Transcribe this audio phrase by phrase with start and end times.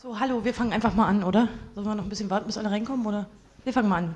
[0.00, 1.48] So, hallo, wir fangen einfach mal an, oder?
[1.74, 3.26] Sollen wir noch ein bisschen warten, bis alle reinkommen, oder?
[3.64, 4.14] Wir fangen mal an.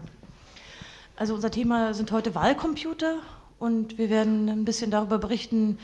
[1.17, 3.17] Also unser Thema sind heute Wahlcomputer
[3.59, 5.81] und wir werden ein bisschen darüber berichten,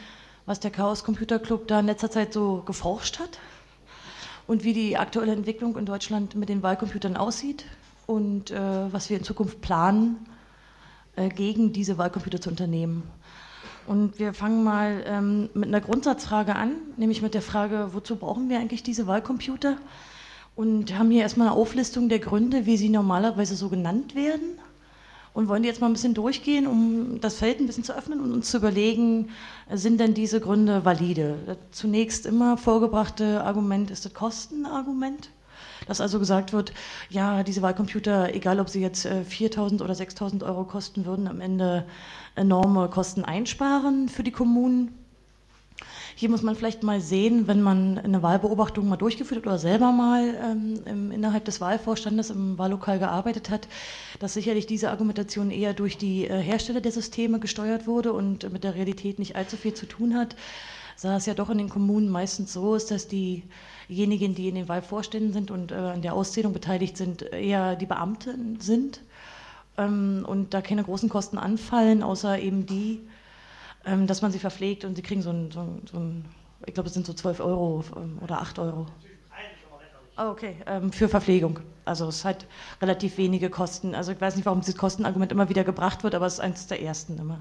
[0.46, 3.40] was der Chaos Computer Club da in letzter Zeit so geforscht hat
[4.46, 7.64] und wie die aktuelle Entwicklung in Deutschland mit den Wahlcomputern aussieht
[8.06, 10.28] und äh, was wir in Zukunft planen,
[11.16, 13.02] äh, gegen diese Wahlcomputer zu unternehmen.
[13.88, 18.50] Und wir fangen mal ähm, mit einer Grundsatzfrage an, nämlich mit der Frage, wozu brauchen
[18.50, 19.78] wir eigentlich diese Wahlcomputer?
[20.54, 24.58] Und haben hier erstmal eine Auflistung der Gründe, wie sie normalerweise so genannt werden.
[25.32, 28.20] Und wollen die jetzt mal ein bisschen durchgehen, um das Feld ein bisschen zu öffnen
[28.20, 29.30] und uns zu überlegen,
[29.72, 31.56] sind denn diese Gründe valide?
[31.70, 35.30] Zunächst immer vorgebrachte Argument ist das Kostenargument
[35.88, 36.72] dass also gesagt wird,
[37.08, 41.40] ja, diese Wahlcomputer, egal ob sie jetzt 4.000 äh, oder 6.000 Euro kosten würden, am
[41.40, 41.84] Ende
[42.36, 44.94] enorme Kosten einsparen für die Kommunen.
[46.14, 49.92] Hier muss man vielleicht mal sehen, wenn man eine Wahlbeobachtung mal durchgeführt hat oder selber
[49.92, 53.68] mal ähm, im, innerhalb des Wahlvorstandes im Wahllokal gearbeitet hat,
[54.18, 58.64] dass sicherlich diese Argumentation eher durch die äh, Hersteller der Systeme gesteuert wurde und mit
[58.64, 60.34] der Realität nicht allzu viel zu tun hat.
[60.96, 63.06] Sah es ja doch in den Kommunen meistens so ist, dass
[63.88, 67.86] diejenigen, die in den Wahlvorständen sind und äh, an der Auszählung beteiligt sind, eher die
[67.86, 69.00] Beamten sind
[69.76, 73.00] ähm, und da keine großen Kosten anfallen, außer eben die,
[73.86, 76.24] ähm, dass man sie verpflegt und sie kriegen so ein, so ein, so ein
[76.66, 78.86] ich glaube, es sind so 12 Euro ähm, oder 8 Euro.
[80.20, 81.60] Oh, okay, ähm, für Verpflegung.
[81.84, 82.46] Also es hat
[82.82, 83.94] relativ wenige Kosten.
[83.94, 86.66] Also ich weiß nicht, warum dieses Kostenargument immer wieder gebracht wird, aber es ist eines
[86.66, 87.38] der ersten immer.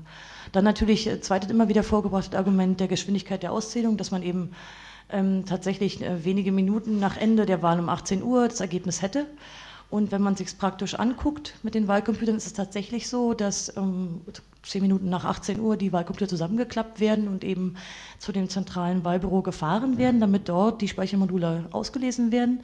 [0.51, 4.51] Dann natürlich, äh, zweites immer wieder vorgebrachtes Argument der Geschwindigkeit der Auszählung, dass man eben
[5.09, 9.25] ähm, tatsächlich äh, wenige Minuten nach Ende der Wahl um 18 Uhr das Ergebnis hätte.
[9.89, 13.75] Und wenn man sich es praktisch anguckt mit den Wahlcomputern, ist es tatsächlich so, dass
[13.77, 14.21] ähm,
[14.63, 17.77] zehn Minuten nach 18 Uhr die Wahlcomputer zusammengeklappt werden und eben
[18.19, 22.59] zu dem zentralen Wahlbüro gefahren werden, damit dort die Speichermodule ausgelesen werden.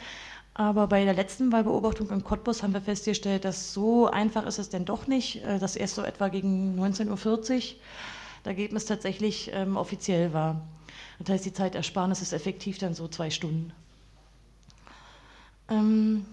[0.54, 4.70] Aber bei der letzten Wahlbeobachtung in Cottbus haben wir festgestellt, dass so einfach ist es
[4.70, 5.44] denn doch nicht.
[5.46, 10.62] Äh, das erst so etwa gegen 19.40 Uhr das Ergebnis tatsächlich ähm, offiziell war.
[11.20, 13.72] Das heißt, die Zeitersparnis ist effektiv dann so zwei Stunden.
[15.70, 16.26] Ähm,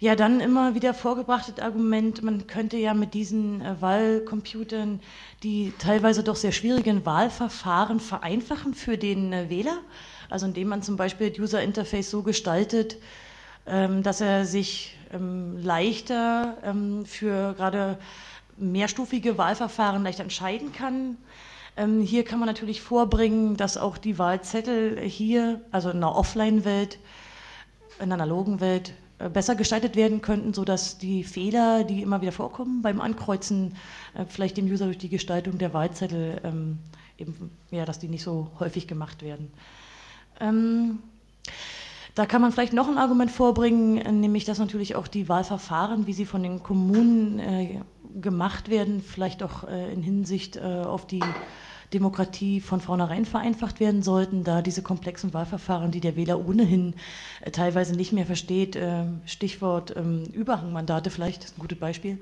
[0.00, 5.00] ja, dann immer wieder vorgebrachtes Argument, man könnte ja mit diesen äh, Wahlcomputern
[5.42, 9.76] die teilweise doch sehr schwierigen Wahlverfahren vereinfachen für den äh, Wähler.
[10.30, 12.96] Also indem man zum Beispiel das User Interface so gestaltet,
[13.66, 17.98] ähm, dass er sich ähm, leichter ähm, für gerade
[18.56, 21.18] mehrstufige Wahlverfahren leichter entscheiden kann.
[21.76, 26.98] Ähm, hier kann man natürlich vorbringen, dass auch die Wahlzettel hier, also in einer Offline-Welt,
[27.98, 32.32] in einer analogen Welt, äh, besser gestaltet werden könnten, sodass die Fehler, die immer wieder
[32.32, 33.76] vorkommen beim Ankreuzen,
[34.14, 36.78] äh, vielleicht dem User durch die Gestaltung der Wahlzettel ähm,
[37.18, 39.52] eben, ja, dass die nicht so häufig gemacht werden.
[40.40, 40.98] Ähm,
[42.14, 46.12] da kann man vielleicht noch ein Argument vorbringen, nämlich dass natürlich auch die Wahlverfahren, wie
[46.12, 47.80] sie von den Kommunen äh,
[48.20, 51.20] gemacht werden, vielleicht auch äh, in Hinsicht äh, auf die
[51.92, 56.94] Demokratie von vornherein vereinfacht werden sollten, da diese komplexen Wahlverfahren, die der Wähler ohnehin
[57.40, 62.18] äh, teilweise nicht mehr versteht, äh, Stichwort ähm, Überhangmandate vielleicht, ist ein gutes Beispiel.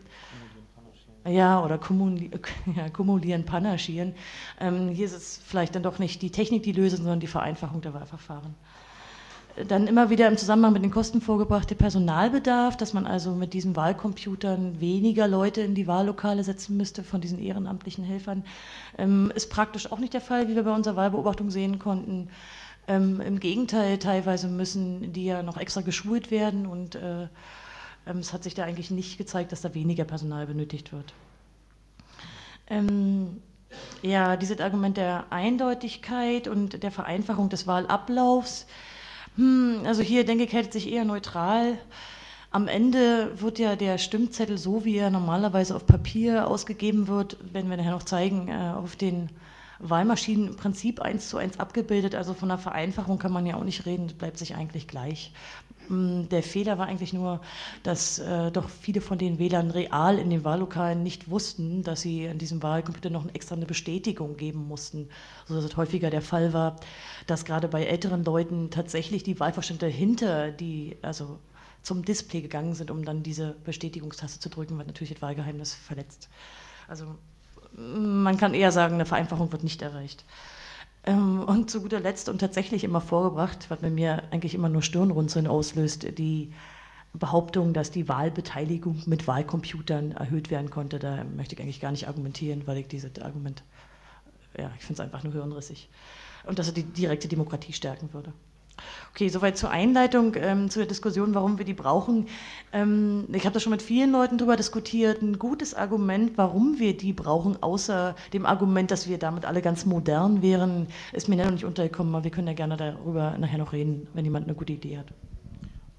[1.27, 2.31] Ja, oder kumuli
[2.77, 4.15] ja, kumulieren, panaschieren.
[4.61, 7.83] Ähm, hier ist es vielleicht dann doch nicht die Technik die Lösung, sondern die Vereinfachung
[7.83, 8.55] der Wahlverfahren
[9.67, 13.77] dann immer wieder im Zusammenhang mit den Kosten vorgebrachte Personalbedarf, dass man also mit diesen
[13.77, 18.45] Wahlcomputern weniger Leute in die Wahllokale setzen müsste von diesen ehrenamtlichen Helfern,
[18.99, 22.29] ähm, ist praktisch auch nicht der Fall, wie wir bei unserer Wahlbeobachtung sehen konnten.
[22.87, 27.29] Ähm, Im Gegenteil, teilweise müssen die ja noch extra geschult werden und äh,
[28.07, 31.13] ähm, es hat sich da eigentlich nicht gezeigt, dass da weniger Personal benötigt wird.
[32.69, 33.43] Ähm,
[34.03, 38.67] ja, dieses Argument der Eindeutigkeit und der Vereinfachung des Wahlablaufs
[39.37, 41.79] hm, also hier denke ich, hält sich eher neutral.
[42.51, 47.69] Am Ende wird ja der Stimmzettel so, wie er normalerweise auf Papier ausgegeben wird, wenn
[47.69, 49.29] wir nachher noch zeigen, äh, auf den
[49.81, 52.15] Wahlmaschinen im Prinzip eins zu eins abgebildet.
[52.15, 55.33] Also von der Vereinfachung kann man ja auch nicht reden, das bleibt sich eigentlich gleich.
[55.89, 57.41] Hm, der Fehler war eigentlich nur,
[57.83, 62.29] dass äh, doch viele von den Wählern real in den Wahllokalen nicht wussten, dass sie
[62.29, 65.09] an diesem Wahlcomputer noch extra eine Bestätigung geben mussten,
[65.47, 66.77] sodass es häufiger der Fall war,
[67.27, 71.39] dass gerade bei älteren Leuten tatsächlich die Wahlvorstände hinter die, also
[71.83, 76.29] zum Display gegangen sind, um dann diese Bestätigungstaste zu drücken, weil natürlich das Wahlgeheimnis verletzt.
[76.87, 77.17] Also
[77.73, 80.25] man kann eher sagen, eine Vereinfachung wird nicht erreicht.
[81.05, 84.83] Ähm, und zu guter Letzt und tatsächlich immer vorgebracht, was bei mir eigentlich immer nur
[84.83, 86.53] Stirnrunzeln auslöst, die
[87.15, 90.99] Behauptung, dass die Wahlbeteiligung mit Wahlcomputern erhöht werden konnte.
[90.99, 93.63] Da möchte ich eigentlich gar nicht argumentieren, weil ich dieses Argument,
[94.57, 95.89] ja, ich finde es einfach nur hirnrissig.
[96.45, 98.33] Und dass er die direkte Demokratie stärken würde.
[99.13, 102.27] Okay, soweit zur Einleitung, ähm, zu der Diskussion, warum wir die brauchen.
[102.73, 105.23] Ähm, ich habe da schon mit vielen Leuten darüber diskutiert.
[105.23, 109.87] Ein gutes Argument, warum wir die brauchen, außer dem Argument, dass wir damit alle ganz
[109.87, 113.73] modern wären, ist mir noch nicht untergekommen, aber wir können ja gerne darüber nachher noch
[113.73, 115.07] reden, wenn jemand eine gute Idee hat.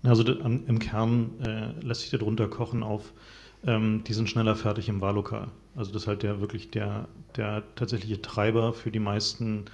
[0.04, 3.12] Also im Kern äh, lässt sich darunter kochen auf,
[3.66, 5.50] ähm, die sind schneller fertig im Wahllokal.
[5.76, 9.66] Also das ist halt der wirklich der, der tatsächliche Treiber für die meisten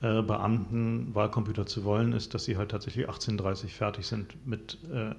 [0.00, 5.14] äh, Beamten Wahlcomputer zu wollen, ist, dass sie halt tatsächlich 18.30 fertig sind mit, äh,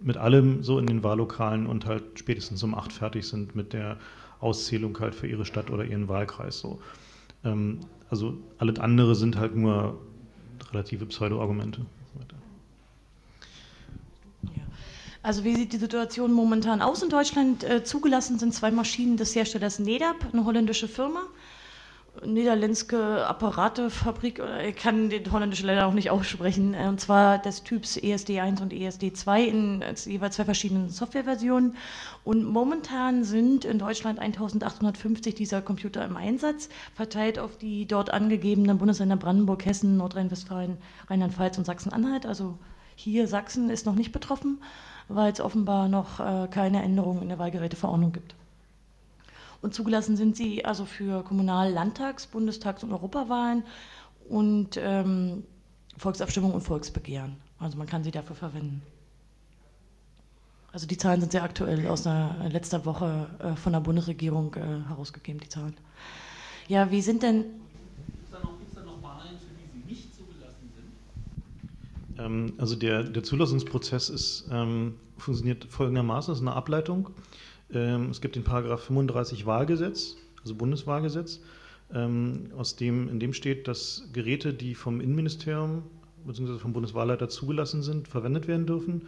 [0.00, 3.98] mit allem so in den Wahllokalen und halt spätestens um 8 fertig sind mit der
[4.40, 6.60] Auszählung halt für ihre Stadt oder ihren Wahlkreis.
[6.60, 6.80] So.
[7.44, 7.80] Ähm,
[8.10, 10.00] also alles andere sind halt nur
[10.70, 11.86] relative Pseudo-Argumente.
[15.24, 17.64] Also wie sieht die Situation momentan aus in Deutschland?
[17.64, 21.22] Äh, zugelassen sind zwei Maschinen des Herstellers NEDAP, eine holländische Firma
[22.24, 27.96] niederländische Apparatefabrik, ich kann den holländischen leider auch nicht aussprechen, äh, und zwar des Typs
[27.96, 31.76] ESD1 und ESD2 in jeweils zwei verschiedenen Softwareversionen.
[32.22, 38.78] Und momentan sind in Deutschland 1850 dieser Computer im Einsatz, verteilt auf die dort angegebenen
[38.78, 40.78] Bundesländer Brandenburg, Hessen, Nordrhein-Westfalen,
[41.08, 42.26] Rheinland-Pfalz und Sachsen-Anhalt.
[42.26, 42.58] Also
[42.94, 44.62] hier Sachsen ist noch nicht betroffen,
[45.08, 48.34] weil es offenbar noch äh, keine Änderungen in der Wahlgeräteverordnung gibt.
[49.64, 53.64] Und zugelassen sind sie also für Kommunal-, Landtags-, Bundestags- und Europawahlen
[54.28, 55.42] und ähm,
[55.96, 57.36] Volksabstimmungen und Volksbegehren.
[57.58, 58.82] Also man kann sie dafür verwenden.
[60.70, 64.54] Also die Zahlen sind sehr aktuell aus einer äh, letzter Woche äh, von der Bundesregierung
[64.54, 65.74] äh, herausgegeben, die Zahlen.
[66.68, 67.44] Ja, wie sind denn.
[67.44, 67.54] Gibt
[68.22, 72.22] es da, noch Wahlen, für die sie nicht zugelassen sind?
[72.22, 77.08] Ähm, also der, der Zulassungsprozess ist, ähm, funktioniert folgendermaßen: Es ist eine Ableitung
[77.70, 81.40] es gibt den Paragraph 35 Wahlgesetz, also Bundeswahlgesetz,
[81.92, 85.82] ähm, aus dem, in dem steht, dass Geräte, die vom Innenministerium
[86.24, 86.58] bzw.
[86.58, 89.02] vom Bundeswahlleiter zugelassen sind, verwendet werden dürfen.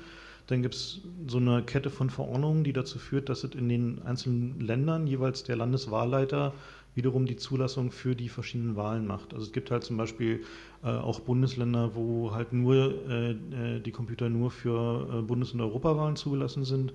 [0.47, 4.03] Dann gibt es so eine Kette von Verordnungen, die dazu führt, dass es in den
[4.03, 6.53] einzelnen Ländern jeweils der Landeswahlleiter
[6.95, 9.35] wiederum die Zulassung für die verschiedenen Wahlen macht.
[9.35, 10.45] Also es gibt halt zum Beispiel
[10.83, 15.61] äh, auch Bundesländer, wo halt nur äh, äh die Computer nur für äh, Bundes- und
[15.61, 16.93] Europawahlen zugelassen sind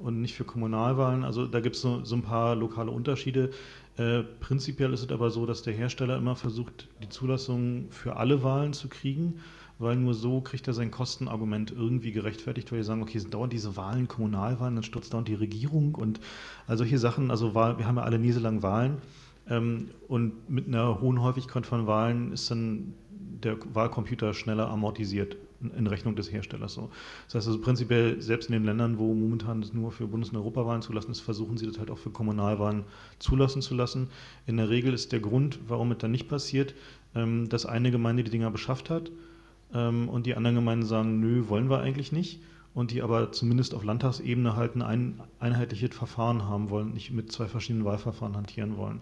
[0.00, 1.24] und nicht für Kommunalwahlen.
[1.24, 3.50] Also da gibt es so, so, ein paar lokale Unterschiede.
[3.96, 8.42] Äh, prinzipiell ist es aber so, dass der Hersteller immer versucht, die Zulassung für alle
[8.42, 9.40] Wahlen zu kriegen,
[9.78, 13.52] weil nur so kriegt er sein Kostenargument irgendwie gerechtfertigt, weil die sagen, okay, sind dauernd
[13.52, 16.20] diese Wahlen, Kommunalwahlen, dann stürzt dauernd die Regierung und
[16.66, 17.30] all solche Sachen.
[17.30, 18.98] Also wir haben ja alle nie so lange Wahlen.
[19.48, 22.94] Ähm, und mit einer hohen Häufigkeit von Wahlen ist dann
[23.42, 25.36] der Wahlcomputer schneller amortisiert
[25.76, 26.74] in Rechnung des Herstellers.
[26.74, 26.90] So.
[27.26, 30.36] Das heißt also prinzipiell, selbst in den Ländern, wo momentan das nur für Bundes- und
[30.36, 32.84] Europawahlen zulassen ist, versuchen sie das halt auch für Kommunalwahlen
[33.18, 34.08] zulassen zu lassen.
[34.46, 36.74] In der Regel ist der Grund, warum es dann nicht passiert,
[37.14, 39.10] ähm, dass eine Gemeinde die Dinger beschafft hat
[39.74, 42.40] ähm, und die anderen Gemeinden sagen, nö, wollen wir eigentlich nicht
[42.74, 47.46] und die aber zumindest auf Landtagsebene halt ein einheitliches Verfahren haben wollen, nicht mit zwei
[47.46, 49.00] verschiedenen Wahlverfahren hantieren wollen.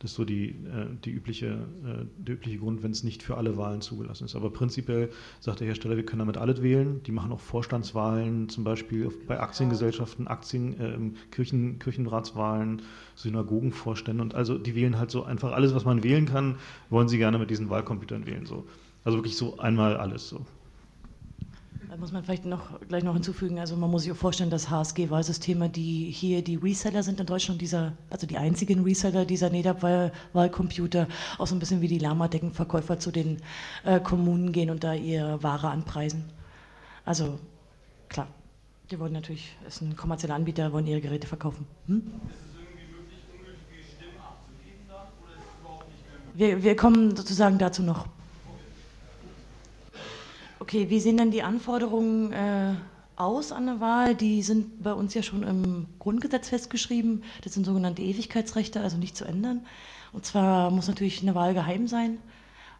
[0.00, 3.36] Das ist so die, äh, die übliche, äh, der übliche Grund, wenn es nicht für
[3.36, 4.36] alle Wahlen zugelassen ist.
[4.36, 5.10] Aber prinzipiell
[5.40, 7.02] sagt der Hersteller, wir können damit alles wählen.
[7.02, 10.98] Die machen auch Vorstandswahlen, zum Beispiel bei Aktiengesellschaften, Aktien, äh,
[11.32, 12.82] Kirchen, Kirchenratswahlen,
[13.16, 16.56] Synagogenvorstände und also die wählen halt so einfach alles, was man wählen kann,
[16.90, 18.46] wollen sie gerne mit diesen Wahlcomputern wählen.
[18.46, 18.66] So.
[19.04, 20.46] Also wirklich so einmal alles so.
[21.90, 24.68] Da muss man vielleicht noch gleich noch hinzufügen, also man muss sich auch vorstellen, dass
[24.68, 31.08] HSG-Wahlsysteme, die hier die Reseller sind in Deutschland, dieser, also die einzigen Reseller dieser NEDAP-Wahlcomputer,
[31.38, 33.38] auch so ein bisschen wie die Lama-Deckenverkäufer zu den
[33.84, 36.24] äh, Kommunen gehen und da ihre Ware anpreisen.
[37.06, 37.38] Also
[38.10, 38.26] klar,
[38.90, 41.66] die wollen natürlich, ist ein kommerzieller Anbieter, wollen ihre Geräte verkaufen.
[41.86, 42.02] Hm?
[46.34, 48.06] Wir, wir kommen sozusagen dazu noch.
[50.60, 52.74] Okay, wie sehen denn die Anforderungen äh,
[53.14, 54.16] aus an eine Wahl?
[54.16, 57.22] Die sind bei uns ja schon im Grundgesetz festgeschrieben.
[57.42, 59.64] Das sind sogenannte Ewigkeitsrechte, also nicht zu ändern.
[60.12, 62.18] Und zwar muss natürlich eine Wahl geheim sein.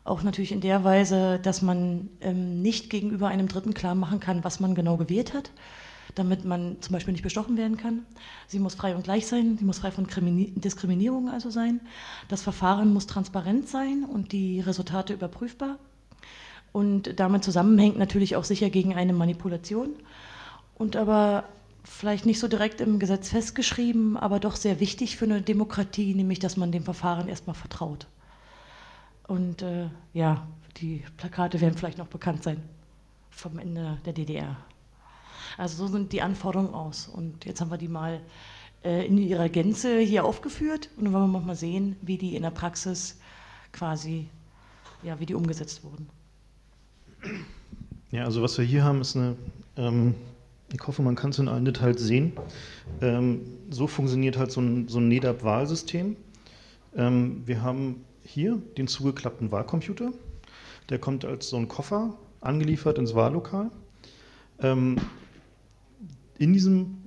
[0.02, 4.42] Auch natürlich in der Weise, dass man ähm, nicht gegenüber einem Dritten klar machen kann,
[4.42, 5.52] was man genau gewählt hat,
[6.16, 8.06] damit man zum Beispiel nicht bestochen werden kann.
[8.48, 11.80] Sie muss frei und gleich sein, sie muss frei von Krimini Diskriminierung also sein.
[12.28, 15.78] Das Verfahren muss transparent sein und die Resultate überprüfbar.
[16.72, 19.90] Und damit zusammenhängt natürlich auch sicher gegen eine Manipulation.
[20.76, 21.44] Und aber
[21.84, 26.38] vielleicht nicht so direkt im Gesetz festgeschrieben, aber doch sehr wichtig für eine Demokratie, nämlich
[26.38, 28.06] dass man dem Verfahren erstmal vertraut.
[29.26, 30.46] Und äh, ja,
[30.76, 32.62] die Plakate werden vielleicht noch bekannt sein
[33.30, 34.56] vom Ende der DDR.
[35.56, 37.08] Also so sind die Anforderungen aus.
[37.08, 38.20] Und jetzt haben wir die mal
[38.84, 42.42] äh, in ihrer Gänze hier aufgeführt und dann wollen wir mal sehen, wie die in
[42.42, 43.18] der Praxis
[43.72, 44.28] quasi,
[45.02, 46.08] ja, wie die umgesetzt wurden.
[48.10, 49.36] Ja, also was wir hier haben, ist eine,
[49.76, 50.14] ähm,
[50.72, 52.32] ich hoffe, man kann es in allen Details sehen.
[53.00, 56.16] Ähm, so funktioniert halt so ein, so ein NEDAP-Wahlsystem.
[56.96, 60.12] Ähm, wir haben hier den zugeklappten Wahlcomputer.
[60.88, 63.70] Der kommt als so ein Koffer angeliefert ins Wahllokal.
[64.60, 64.96] Ähm,
[66.38, 66.98] in diesem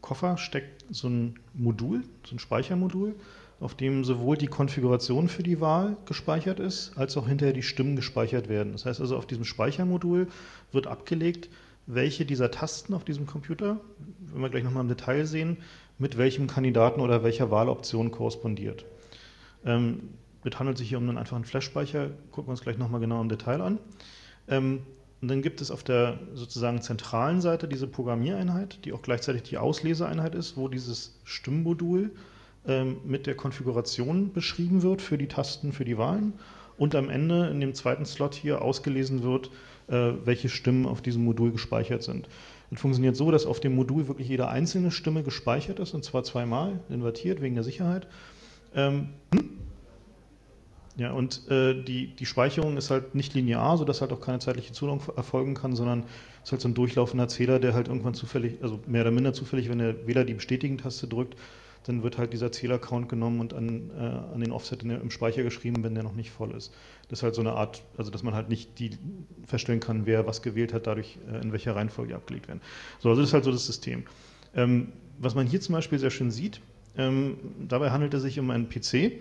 [0.00, 3.14] Koffer steckt so ein Modul, so ein Speichermodul,
[3.60, 7.96] auf dem sowohl die Konfiguration für die Wahl gespeichert ist, als auch hinterher die Stimmen
[7.96, 8.72] gespeichert werden.
[8.72, 10.28] Das heißt also, auf diesem Speichermodul
[10.70, 11.48] wird abgelegt,
[11.86, 13.80] welche dieser Tasten auf diesem Computer,
[14.32, 15.56] wenn wir gleich nochmal im Detail sehen,
[15.98, 18.84] mit welchem Kandidaten oder welcher Wahloption korrespondiert.
[19.64, 20.10] Ähm,
[20.44, 23.28] es handelt sich hier um einen einfachen Flash-Speicher, gucken wir uns gleich nochmal genau im
[23.28, 23.78] Detail an.
[24.46, 24.82] Ähm,
[25.20, 29.58] und dann gibt es auf der sozusagen zentralen Seite diese Programmiereinheit, die auch gleichzeitig die
[29.58, 32.12] Ausleseeinheit ist, wo dieses Stimmmodul
[33.04, 36.34] mit der Konfiguration beschrieben wird für die Tasten für die Wahlen
[36.76, 39.50] und am Ende in dem zweiten Slot hier ausgelesen wird,
[39.88, 42.28] äh, welche Stimmen auf diesem Modul gespeichert sind.
[42.70, 46.22] Das funktioniert so, dass auf dem Modul wirklich jede einzelne Stimme gespeichert ist, und zwar
[46.24, 48.06] zweimal, invertiert wegen der Sicherheit.
[48.74, 49.50] Ähm, hm?
[50.96, 54.72] Ja, und äh, die, die Speicherung ist halt nicht linear, sodass halt auch keine zeitliche
[54.72, 56.00] Zulassung erfolgen kann, sondern
[56.42, 59.32] es ist halt so ein durchlaufender Zähler, der halt irgendwann zufällig, also mehr oder minder
[59.32, 61.36] zufällig, wenn der Wähler die Bestätigen-Taste drückt,
[61.84, 65.42] dann wird halt dieser Zählercount genommen und an, äh, an den Offset der, im Speicher
[65.42, 66.72] geschrieben, wenn der noch nicht voll ist.
[67.08, 68.90] Das ist halt so eine Art, also dass man halt nicht die
[69.46, 72.60] feststellen kann, wer was gewählt hat, dadurch äh, in welcher Reihenfolge abgelegt werden.
[72.98, 74.04] So, also das ist halt so das System.
[74.54, 76.60] Ähm, was man hier zum Beispiel sehr schön sieht,
[76.96, 79.20] ähm, dabei handelt es sich um einen PC,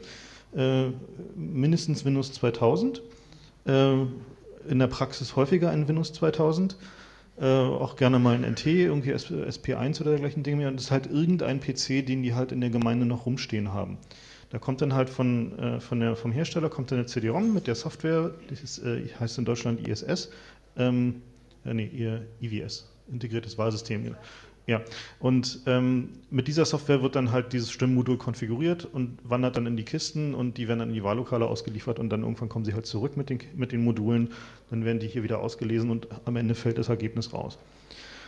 [0.56, 0.90] äh,
[1.36, 3.02] mindestens Windows 2000,
[3.66, 3.94] äh,
[4.68, 6.78] in der Praxis häufiger ein Windows 2000,
[7.40, 11.08] äh, auch gerne mal ein NT, irgendwie SP1 oder dergleichen Dinge Und das ist halt
[11.08, 13.98] irgendein PC, den die halt in der Gemeinde noch rumstehen haben.
[14.50, 17.68] Da kommt dann halt von, äh, von der, vom Hersteller kommt dann eine CD-ROM mit
[17.68, 20.30] der Software, das ist, äh, heißt in Deutschland ISS,
[20.78, 21.22] ähm,
[21.66, 24.16] äh, nee, IWS, integriertes Wahlsystem.
[24.68, 24.82] Ja,
[25.20, 29.78] und ähm, mit dieser Software wird dann halt dieses Stimmmodul konfiguriert und wandert dann in
[29.78, 32.74] die Kisten und die werden dann in die Wahllokale ausgeliefert und dann irgendwann kommen sie
[32.74, 34.34] halt zurück mit den, mit den Modulen,
[34.70, 37.58] dann werden die hier wieder ausgelesen und am Ende fällt das Ergebnis raus.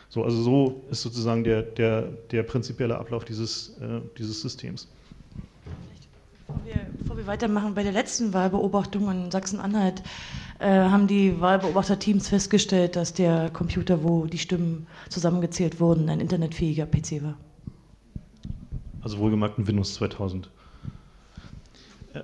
[0.08, 4.88] So, also so ist sozusagen der, der, der prinzipielle Ablauf dieses, äh, dieses Systems.
[6.48, 10.02] Bevor wir, bevor wir, weitermachen, bei der letzten Wahlbeobachtung in Sachsen-Anhalt
[10.66, 17.24] haben die Wahlbeobachterteams festgestellt, dass der Computer, wo die Stimmen zusammengezählt wurden, ein internetfähiger PC
[17.24, 17.38] war.
[19.02, 20.50] Also wohlgemerkt ein Windows 2000.
[22.14, 22.22] Äh,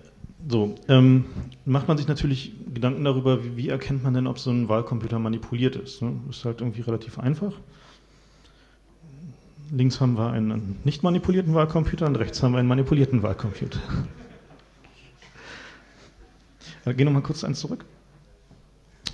[0.49, 1.25] so, ähm,
[1.65, 5.17] macht man sich natürlich Gedanken darüber, wie, wie, erkennt man denn, ob so ein Wahlcomputer
[5.17, 6.01] manipuliert ist.
[6.01, 6.19] Ne?
[6.29, 7.53] Ist halt irgendwie relativ einfach.
[9.71, 13.79] Links haben wir einen nicht manipulierten Wahlcomputer und rechts haben wir einen manipulierten Wahlcomputer.
[16.85, 17.83] Gehen wir nochmal kurz eins zurück.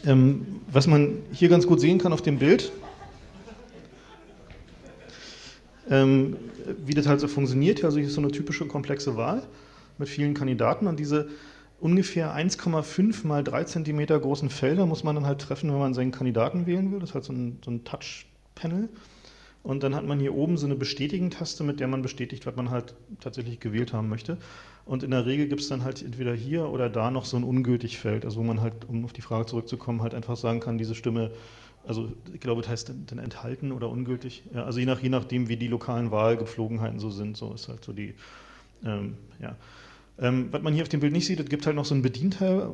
[0.06, 2.72] Ähm, was man hier ganz gut sehen kann auf dem Bild,
[5.90, 6.38] ähm,
[6.86, 7.84] wie das halt so funktioniert.
[7.84, 9.44] Also hier ist so eine typische komplexe Wahl
[9.98, 11.30] mit vielen Kandidaten und diese
[11.80, 16.12] ungefähr 1,5 mal 3 cm großen Felder muss man dann halt treffen, wenn man seinen
[16.12, 17.00] Kandidaten wählen will.
[17.00, 18.90] Das ist halt so ein, so ein Touch-Panel.
[19.64, 22.72] Und dann hat man hier oben so eine Bestätigen-Taste, mit der man bestätigt, was man
[22.72, 24.38] halt tatsächlich gewählt haben möchte.
[24.86, 27.44] Und in der Regel gibt es dann halt entweder hier oder da noch so ein
[27.44, 30.78] ungültig Feld, also wo man halt, um auf die Frage zurückzukommen, halt einfach sagen kann,
[30.78, 31.32] diese Stimme,
[31.86, 34.44] also ich glaube, das heißt dann enthalten oder ungültig.
[34.54, 37.84] Ja, also je, nach, je nachdem, wie die lokalen Wahlgepflogenheiten so sind, so ist halt
[37.84, 38.16] so die,
[38.84, 39.56] ähm, ja.
[40.20, 42.02] Ähm, was man hier auf dem Bild nicht sieht, es gibt halt noch so ein
[42.02, 42.70] Bedienteil,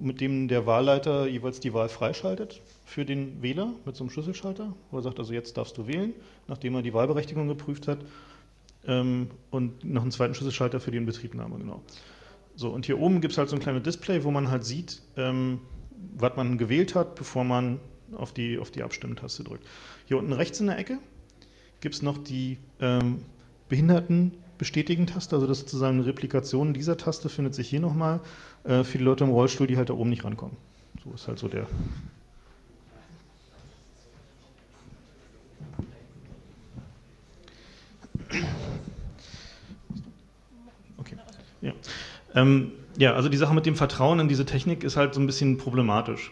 [0.00, 4.74] mit dem der Wahlleiter jeweils die Wahl freischaltet für den Wähler mit so einem Schlüsselschalter,
[4.90, 6.12] wo er sagt, also jetzt darfst du wählen,
[6.46, 7.98] nachdem er die Wahlberechtigung geprüft hat.
[8.86, 11.82] Ähm, und noch einen zweiten Schlüsselschalter für die Inbetriebnahme, genau.
[12.56, 15.02] So, und hier oben gibt es halt so ein kleines Display, wo man halt sieht,
[15.16, 15.60] ähm,
[16.16, 17.80] was man gewählt hat, bevor man
[18.12, 19.66] auf die, auf die Abstimmtaste drückt.
[20.06, 20.98] Hier unten rechts in der Ecke
[21.80, 23.22] gibt es noch die ähm,
[23.68, 28.20] Behinderten Bestätigen-Taste, also das ist sozusagen eine Replikation dieser Taste, findet sich hier nochmal
[28.64, 30.56] äh, für die Leute im Rollstuhl, die halt da oben nicht rankommen.
[31.02, 31.66] So ist halt so der.
[40.98, 41.16] Okay.
[41.64, 41.72] Ja.
[42.34, 45.26] Ähm, ja, also die Sache mit dem Vertrauen in diese Technik ist halt so ein
[45.26, 46.30] bisschen problematisch.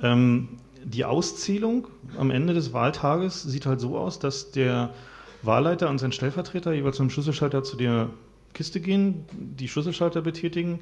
[0.00, 0.48] Ähm,
[0.84, 4.94] die Auszählung am Ende des Wahltages sieht halt so aus, dass der
[5.42, 8.10] Wahlleiter und sein Stellvertreter jeweils mit dem Schlüsselschalter zu der
[8.54, 10.80] Kiste gehen, die Schlüsselschalter betätigen,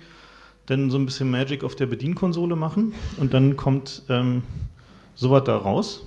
[0.66, 4.42] dann so ein bisschen Magic auf der Bedienkonsole machen und dann kommt ähm,
[5.14, 6.04] sowas da raus.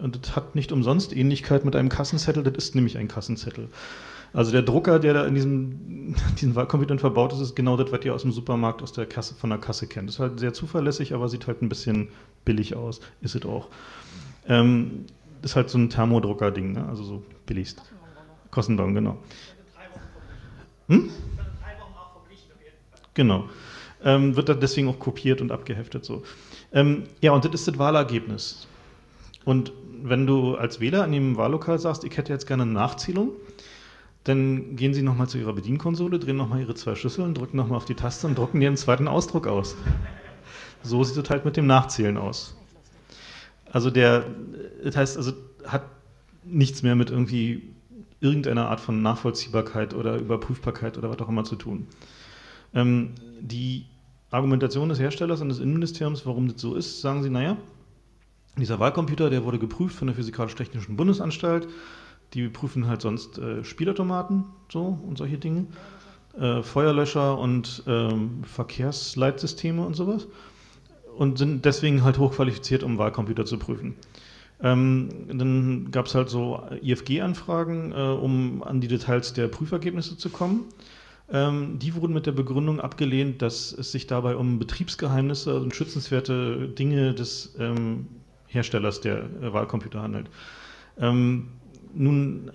[0.00, 3.68] Und das hat nicht umsonst Ähnlichkeit mit einem Kassenzettel, das ist nämlich ein Kassenzettel.
[4.34, 8.04] Also der Drucker, der da in diesen, diesen Wahlcomputern verbaut ist, ist genau das, was
[8.04, 10.08] ihr aus dem Supermarkt, aus der Kasse, von der Kasse kennt.
[10.08, 12.08] Ist halt sehr zuverlässig, aber sieht halt ein bisschen
[12.44, 13.00] billig aus.
[13.20, 13.68] Ist es auch.
[14.48, 15.06] Ähm,
[15.42, 16.86] ist halt so ein Thermodrucker-Ding, ne?
[16.88, 17.82] also so billigst.
[18.50, 19.18] Kostenbon, genau.
[20.88, 21.10] Hm?
[23.14, 23.48] Genau.
[24.04, 26.22] Ähm, wird dann deswegen auch kopiert und abgeheftet so.
[26.72, 28.66] Ähm, ja, und das ist das Wahlergebnis.
[29.44, 29.72] Und
[30.02, 33.30] wenn du als Wähler in dem Wahllokal sagst, ich hätte jetzt gerne eine Nachzählung,
[34.24, 37.84] dann gehen Sie nochmal zu Ihrer Bedienkonsole, drehen nochmal Ihre zwei Schlüsseln, drücken nochmal auf
[37.84, 39.76] die Taste und drucken einen zweiten Ausdruck aus.
[40.82, 42.56] So sieht es halt mit dem Nachzählen aus.
[43.70, 44.24] Also der,
[44.84, 45.32] das heißt, also
[45.66, 45.84] hat
[46.44, 47.62] nichts mehr mit irgendwie
[48.20, 51.86] irgendeiner Art von Nachvollziehbarkeit oder Überprüfbarkeit oder was auch immer zu tun.
[52.74, 53.86] Ähm, die
[54.30, 57.56] Argumentation des Herstellers und des Innenministeriums, warum das so ist, sagen sie, naja,
[58.56, 61.68] dieser Wahlcomputer, der wurde geprüft von der Physikalisch-Technischen Bundesanstalt,
[62.34, 65.66] die prüfen halt sonst äh, Spielautomaten so und solche Dinge,
[66.38, 70.26] äh, Feuerlöscher und ähm, Verkehrsleitsysteme und sowas
[71.16, 73.96] und sind deswegen halt hochqualifiziert, um Wahlcomputer zu prüfen.
[74.62, 80.30] Ähm, dann gab es halt so IFG-Anfragen, äh, um an die Details der Prüfergebnisse zu
[80.30, 80.64] kommen.
[81.30, 86.68] Ähm, die wurden mit der Begründung abgelehnt, dass es sich dabei um Betriebsgeheimnisse und schützenswerte
[86.68, 88.06] Dinge des ähm,
[88.46, 90.28] Herstellers der äh, Wahlcomputer handelt.
[90.98, 91.48] Ähm,
[91.94, 92.50] nun,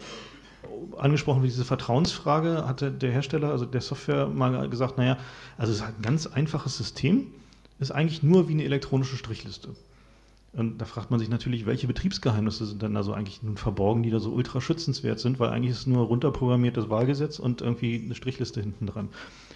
[0.97, 5.17] angesprochen wie diese Vertrauensfrage, hatte der Hersteller, also der Software, mal gesagt, naja,
[5.57, 7.27] also es ist ein ganz einfaches System,
[7.79, 9.69] ist eigentlich nur wie eine elektronische Strichliste.
[10.53, 14.01] Und da fragt man sich natürlich, welche Betriebsgeheimnisse sind denn da so eigentlich nun verborgen,
[14.01, 18.01] die da so ultra schützenswert sind, weil eigentlich ist es nur runterprogrammiertes Wahlgesetz und irgendwie
[18.03, 19.09] eine Strichliste hinten dran.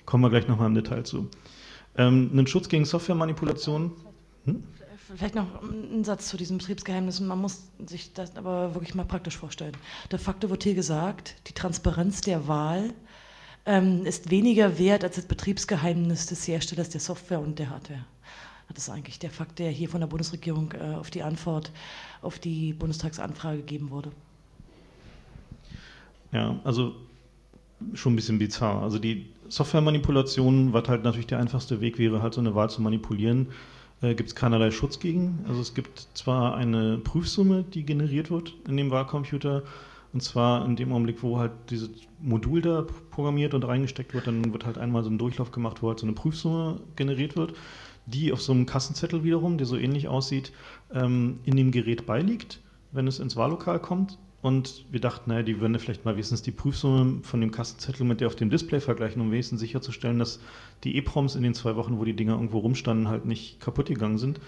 [0.05, 1.27] Kommen wir gleich nochmal im Detail zu.
[1.97, 3.91] Ähm, einen Schutz gegen Softwaremanipulation.
[4.45, 4.63] Hm?
[5.15, 7.27] Vielleicht noch ein Satz zu diesen Betriebsgeheimnissen.
[7.27, 9.75] Man muss sich das aber wirklich mal praktisch vorstellen.
[10.11, 12.93] De facto wird hier gesagt, die Transparenz der Wahl
[13.65, 18.05] ähm, ist weniger wert als das Betriebsgeheimnis des Herstellers der Software und der Hardware.
[18.73, 21.71] Das ist eigentlich der Fakt, der hier von der Bundesregierung äh, auf die Antwort
[22.21, 24.11] auf die Bundestagsanfrage gegeben wurde.
[26.31, 26.95] Ja, also
[27.93, 28.81] schon ein bisschen bizarr.
[28.81, 32.81] Also die Softwaremanipulation, was halt natürlich der einfachste Weg wäre, halt so eine Wahl zu
[32.81, 33.47] manipulieren,
[34.01, 35.45] äh, gibt es keinerlei Schutz gegen.
[35.47, 39.63] Also es gibt zwar eine Prüfsumme, die generiert wird in dem Wahlcomputer,
[40.13, 44.51] und zwar in dem Augenblick, wo halt dieses Modul da programmiert und reingesteckt wird, dann
[44.51, 47.53] wird halt einmal so ein Durchlauf gemacht, wo halt so eine Prüfsumme generiert wird
[48.05, 50.51] die auf so einem Kassenzettel wiederum, der so ähnlich aussieht,
[50.93, 52.59] ähm, in dem Gerät beiliegt,
[52.91, 54.17] wenn es ins Wahllokal kommt.
[54.41, 58.21] Und wir dachten, naja, die würden vielleicht mal wenigstens die Prüfsumme von dem Kassenzettel mit
[58.21, 60.39] der auf dem Display vergleichen, um wenigstens sicherzustellen, dass
[60.83, 64.17] die EPROMs in den zwei Wochen, wo die Dinger irgendwo rumstanden, halt nicht kaputt gegangen
[64.17, 64.39] sind.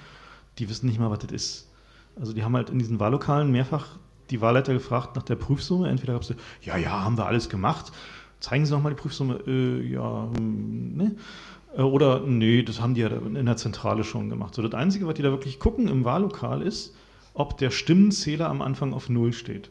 [0.58, 1.72] Die wissen nicht mal, was das ist.
[2.20, 3.98] Also die haben halt in diesen Wahllokalen mehrfach
[4.30, 5.90] die Wahlleiter gefragt nach der Prüfsumme.
[5.90, 7.92] Entweder gab es, ja, ja, haben wir alles gemacht.
[8.40, 9.42] Zeigen Sie noch mal die Prüfsumme.
[9.46, 11.16] Äh, ja, hm, ne?
[11.78, 14.56] Äh, oder nee, das haben die ja in der Zentrale schon gemacht.
[14.56, 16.96] So, das Einzige, was die da wirklich gucken im Wahllokal ist,
[17.34, 19.70] ob der Stimmenzähler am Anfang auf Null steht.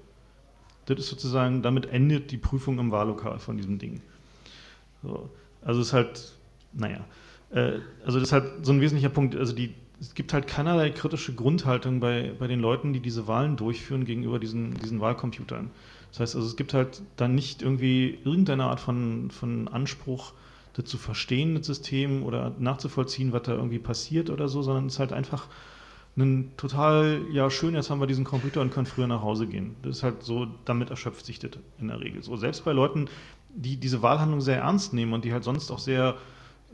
[0.87, 4.01] Das ist sozusagen, damit endet die Prüfung im Wahllokal von diesem Ding.
[5.03, 5.31] So,
[5.63, 6.33] also es ist halt,
[6.73, 7.05] naja,
[7.51, 9.37] äh, also das ist halt so ein wesentlicher Punkt.
[9.37, 13.57] Also die, es gibt halt keinerlei kritische Grundhaltung bei, bei den Leuten, die diese Wahlen
[13.57, 15.71] durchführen gegenüber diesen, diesen Wahlcomputern.
[16.11, 20.33] Das heißt also, es gibt halt dann nicht irgendwie irgendeine Art von, von Anspruch,
[20.75, 24.95] das zu verstehen, das System oder nachzuvollziehen, was da irgendwie passiert oder so, sondern es
[24.95, 25.47] ist halt einfach
[26.17, 29.77] ein total, ja schön, jetzt haben wir diesen Computer und können früher nach Hause gehen.
[29.83, 32.23] Das ist halt so, damit erschöpft sich das in der Regel.
[32.23, 33.09] So, selbst bei Leuten,
[33.55, 36.17] die diese Wahlhandlung sehr ernst nehmen und die halt sonst auch sehr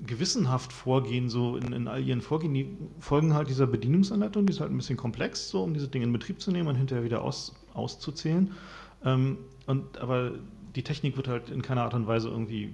[0.07, 4.61] gewissenhaft vorgehen, so in, in all ihren Vorgehen, die folgen halt dieser Bedienungsanleitung, die ist
[4.61, 7.22] halt ein bisschen komplex, so um diese Dinge in Betrieb zu nehmen und hinterher wieder
[7.22, 8.53] aus, auszuzählen.
[9.05, 10.33] Ähm, und, aber
[10.74, 12.72] die Technik wird halt in keiner Art und Weise irgendwie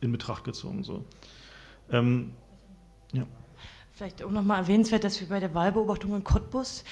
[0.00, 0.82] in Betracht gezogen.
[0.82, 1.04] So.
[1.90, 2.32] Ähm,
[3.12, 3.26] ja.
[3.96, 6.84] Vielleicht auch nochmal erwähnenswert, dass wir bei der Wahlbeobachtung in Cottbus,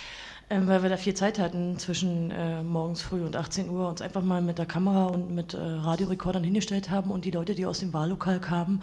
[0.49, 4.01] äh, weil wir da viel Zeit hatten zwischen äh, morgens früh und 18 Uhr, uns
[4.01, 7.67] einfach mal mit der Kamera und mit äh, Radiorekordern hingestellt haben und die Leute, die
[7.67, 8.83] aus dem Wahllokal kamen,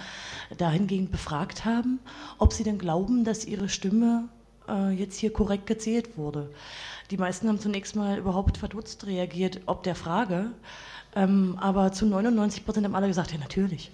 [0.55, 1.99] dahingehend befragt haben,
[2.38, 4.29] ob sie denn glauben, dass ihre Stimme
[4.69, 6.51] äh, jetzt hier korrekt gezählt wurde.
[7.10, 10.51] Die meisten haben zunächst mal überhaupt verdutzt reagiert, ob der Frage,
[11.15, 13.91] ähm, aber zu 99 Prozent haben alle gesagt, ja natürlich.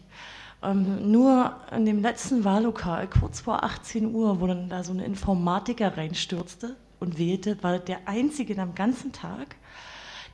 [0.63, 4.99] Ähm, nur in dem letzten Wahllokal, kurz vor 18 Uhr, wo dann da so ein
[4.99, 9.55] Informatiker reinstürzte und wählte, war der Einzige am ganzen Tag,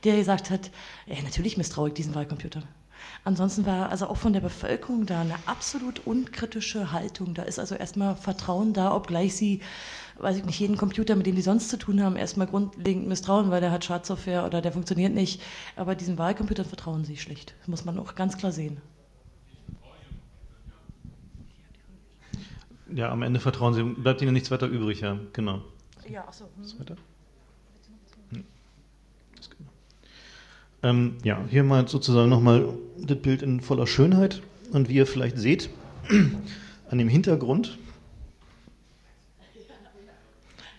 [0.04, 0.70] der gesagt hat,
[1.06, 2.62] ja, natürlich misstraue ich diesen Wahlcomputer.
[3.24, 7.34] Ansonsten war also auch von der Bevölkerung da eine absolut unkritische Haltung.
[7.34, 9.60] Da ist also erstmal Vertrauen da, obgleich sie,
[10.18, 13.50] weiß ich nicht, jeden Computer, mit dem die sonst zu tun haben, erstmal grundlegend misstrauen,
[13.50, 15.42] weil der hat Schadsoftware oder der funktioniert nicht.
[15.76, 17.54] Aber diesen Wahlcomputern vertrauen sie schlicht.
[17.60, 18.80] Das muss man auch ganz klar sehen.
[22.94, 25.62] Ja, am Ende vertrauen sie, bleibt ihnen nichts weiter übrig, ja, genau.
[26.08, 26.44] Ja, achso.
[26.44, 26.78] Hm.
[26.78, 26.96] weiter?
[28.30, 28.44] Hm.
[30.84, 34.42] Ähm, ja, hier mal sozusagen nochmal das Bild in voller Schönheit.
[34.70, 35.70] Und wie ihr vielleicht seht,
[36.90, 37.78] an dem Hintergrund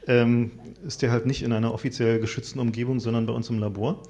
[0.07, 0.51] ähm,
[0.87, 4.01] ist der halt nicht in einer offiziell geschützten Umgebung, sondern bei uns im Labor.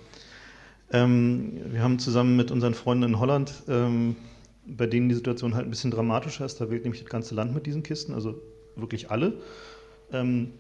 [0.92, 4.16] Ähm, wir haben zusammen mit unseren Freunden in Holland, ähm,
[4.66, 7.54] bei denen die Situation halt ein bisschen dramatischer ist, da wählt nämlich das ganze Land
[7.54, 8.42] mit diesen Kisten, also
[8.76, 9.34] wirklich alle.
[10.12, 10.54] Ähm,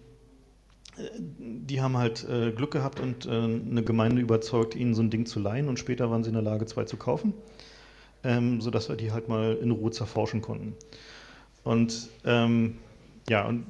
[1.38, 5.26] die haben halt äh, Glück gehabt und äh, eine Gemeinde überzeugt, ihnen so ein Ding
[5.26, 7.34] zu leihen und später waren sie in der Lage, zwei zu kaufen,
[8.24, 10.74] ähm, sodass wir die halt mal in Ruhe zerforschen konnten.
[11.64, 12.78] Und ähm,
[13.28, 13.66] ja, und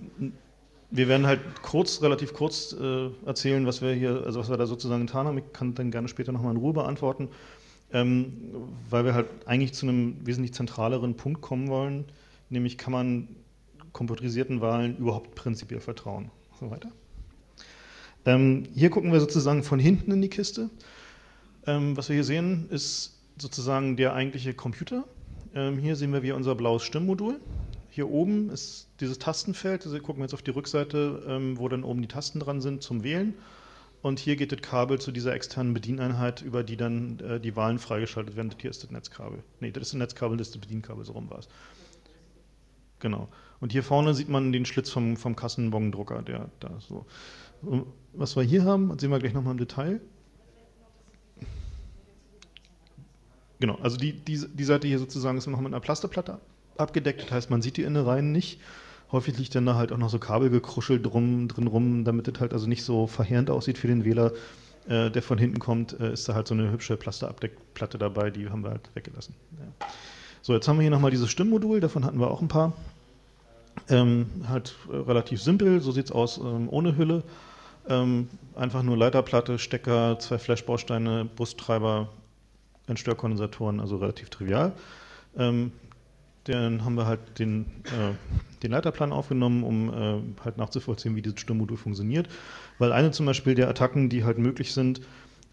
[0.91, 4.67] wir werden halt kurz, relativ kurz äh, erzählen, was wir hier, also was wir da
[4.67, 5.37] sozusagen getan haben.
[5.37, 7.29] Ich kann dann gerne später nochmal in Ruhe beantworten,
[7.91, 8.33] ähm,
[8.89, 12.05] weil wir halt eigentlich zu einem wesentlich zentraleren Punkt kommen wollen,
[12.49, 13.27] nämlich kann man
[13.93, 16.29] computerisierten Wahlen überhaupt prinzipiell vertrauen.
[16.59, 16.91] So weiter.
[18.25, 20.69] Ähm, hier gucken wir sozusagen von hinten in die Kiste.
[21.67, 25.05] Ähm, was wir hier sehen, ist sozusagen der eigentliche Computer.
[25.53, 27.39] Ähm, hier sehen wir wieder unser blaues Stimmmodul.
[27.89, 29.85] Hier oben ist dieses Tastenfeld.
[29.85, 32.83] Also gucken wir jetzt auf die Rückseite, ähm, wo dann oben die Tasten dran sind
[32.83, 33.35] zum Wählen.
[34.01, 37.79] Und hier geht das Kabel zu dieser externen Bedieneinheit, über die dann äh, die Wahlen
[37.79, 38.51] freigeschaltet werden.
[38.59, 39.43] Hier ist das Netzkabel.
[39.59, 41.47] Nee, das ist das Netzkabel, das ist das Bedienkabel, so rum war es.
[42.99, 43.29] Genau.
[43.59, 47.05] Und hier vorne sieht man den Schlitz vom, vom Kassenbon-Drucker, der da so.
[48.13, 50.01] Was wir hier haben, sehen wir gleich nochmal im Detail.
[53.59, 56.39] Genau, also die, die, die Seite hier sozusagen ist noch mit einer Plasterplatte
[56.77, 58.59] abgedeckt, das heißt, man sieht die Innereien nicht.
[59.11, 62.39] Häufig liegt dann da halt auch noch so Kabel gekruschelt drum, drin rum, damit es
[62.39, 64.31] halt also nicht so verheerend aussieht für den Wähler,
[64.87, 68.49] äh, der von hinten kommt, äh, ist da halt so eine hübsche Plasterabdeckplatte dabei, die
[68.49, 69.35] haben wir halt weggelassen.
[69.59, 69.87] Ja.
[70.41, 72.73] So, jetzt haben wir hier nochmal dieses Stimmmodul, davon hatten wir auch ein paar.
[73.89, 77.23] Ähm, halt äh, relativ simpel, so sieht es aus ähm, ohne Hülle.
[77.87, 82.09] Ähm, einfach nur Leiterplatte, Stecker, zwei Flashbausteine, Brusttreiber,
[82.87, 84.73] Entstörkondensatoren, also relativ trivial.
[85.37, 85.71] Ähm,
[86.45, 88.13] dann haben wir halt den, äh,
[88.63, 92.29] den Leiterplan aufgenommen, um äh, halt nachzuvollziehen, wie dieses Stimmmodul funktioniert.
[92.77, 95.01] Weil eine zum Beispiel der Attacken, die halt möglich sind,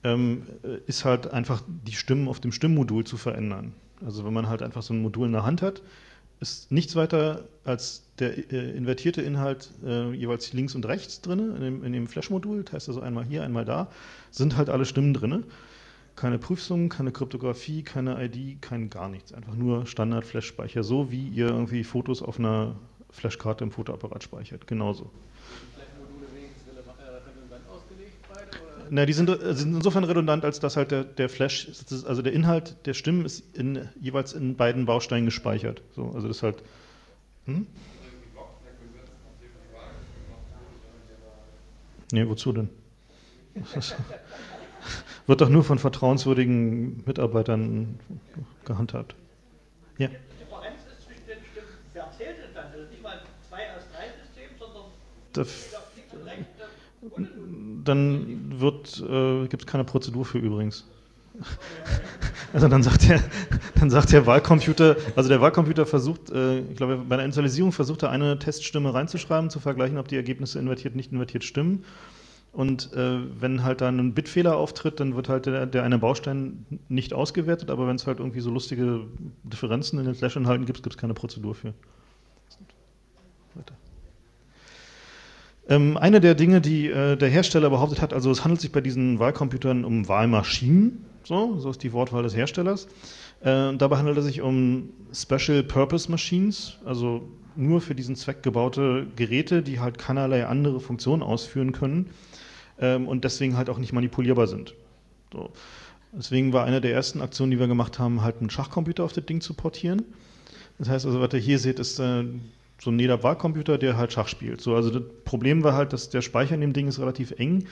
[0.04, 3.72] ähm, äh, ist halt einfach die Stimmen auf dem Stimmmodul zu verändern.
[4.04, 5.82] Also wenn man halt einfach so ein Modul in der Hand hat,
[6.40, 11.62] ist nichts weiter als der äh, invertierte Inhalt äh, jeweils links und rechts drin, in
[11.62, 13.88] dem, in dem Flash-Modul, das heißt also einmal hier, einmal da,
[14.30, 15.44] sind halt alle Stimmen drin.
[16.14, 19.32] Keine Prüfsummen, keine Kryptographie, keine ID, kein gar nichts.
[19.32, 22.76] Einfach nur Standard-Flash-Speicher, so wie ihr irgendwie Fotos auf einer
[23.10, 24.66] Flashkarte im Fotoapparat speichert.
[24.66, 25.10] Genauso.
[28.94, 31.66] Na, die sind, äh, sind, insofern redundant, als dass halt der, der, Flash,
[32.06, 35.80] also der Inhalt der Stimmen ist in, jeweils in beiden Bausteinen gespeichert.
[35.96, 36.62] So, also das ist halt.
[37.46, 37.66] Hm?
[42.12, 42.68] Nee, wozu denn?
[45.26, 47.98] wird doch nur von vertrauenswürdigen Mitarbeitern
[48.64, 49.14] gehandhabt.
[49.98, 50.08] Ja.
[55.32, 55.48] Das,
[57.84, 60.86] dann wird, äh, gibt es keine Prozedur für übrigens.
[62.52, 63.18] Also dann sagt der,
[63.76, 68.02] dann sagt der Wahlcomputer, also der Wahlcomputer versucht, äh, ich glaube, bei der Initialisierung versucht
[68.02, 71.86] er eine Teststimme reinzuschreiben, zu vergleichen, ob die Ergebnisse invertiert, nicht invertiert stimmen.
[72.52, 76.66] Und äh, wenn halt dann ein Bitfehler auftritt, dann wird halt der, der eine Baustein
[76.88, 79.06] nicht ausgewertet, aber wenn es halt irgendwie so lustige
[79.42, 81.72] Differenzen in den Flash-Inhalten gibt, gibt es keine Prozedur für.
[83.54, 83.74] Weiter.
[85.68, 88.82] Ähm, eine der Dinge, die äh, der Hersteller behauptet hat, also es handelt sich bei
[88.82, 92.86] diesen Wahlcomputern um Wahlmaschinen, so, so ist die Wortwahl des Herstellers.
[93.40, 99.06] Äh, dabei handelt es sich um Special Purpose Machines, also nur für diesen Zweck gebaute
[99.16, 102.10] Geräte, die halt keinerlei andere Funktionen ausführen können
[102.78, 104.74] ähm, und deswegen halt auch nicht manipulierbar sind.
[105.32, 105.50] So.
[106.12, 109.24] Deswegen war eine der ersten Aktionen, die wir gemacht haben, halt einen Schachcomputer auf das
[109.24, 110.02] Ding zu portieren.
[110.78, 112.24] Das heißt also, was ihr hier seht, ist äh,
[112.80, 114.60] so ein NEDAP-Wahlcomputer, der halt Schach spielt.
[114.60, 117.64] So, also das Problem war halt, dass der Speicher in dem Ding ist relativ eng.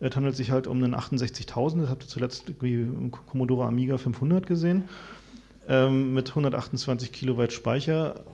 [0.00, 4.46] Es handelt sich halt um einen 68.000, das habt ihr zuletzt im Commodore Amiga 500
[4.46, 4.84] gesehen,
[5.68, 8.24] ähm, mit 128 Kilobyte Speicher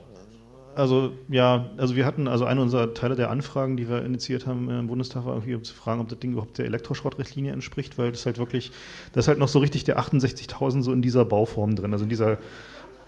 [0.75, 4.69] also ja, also wir hatten, also eine unserer Teile der Anfragen, die wir initiiert haben
[4.71, 8.13] im Bundestag, war irgendwie um zu fragen, ob das Ding überhaupt der Elektroschrottrichtlinie entspricht, weil
[8.13, 8.73] das halt wirklich,
[9.13, 12.11] das ist halt noch so richtig der 68.000 so in dieser Bauform drin, also in
[12.11, 12.39] dieser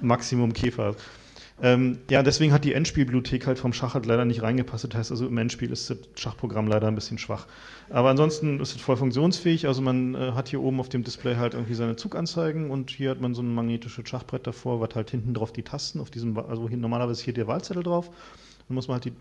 [0.00, 0.94] Maximum Käfer.
[1.62, 4.84] Ähm, ja, deswegen hat die Endspielbibliothek halt vom Schach halt leider nicht reingepasst.
[4.84, 7.46] Das heißt also, im Endspiel ist das Schachprogramm leider ein bisschen schwach.
[7.90, 9.68] Aber ansonsten ist es voll funktionsfähig.
[9.68, 13.10] Also man äh, hat hier oben auf dem Display halt irgendwie seine Zuganzeigen und hier
[13.10, 16.36] hat man so ein magnetisches Schachbrett davor, was halt hinten drauf die Tasten auf diesem,
[16.36, 18.10] also hier, normalerweise hier der Wahlzettel drauf.
[18.66, 19.12] Dann muss man halt die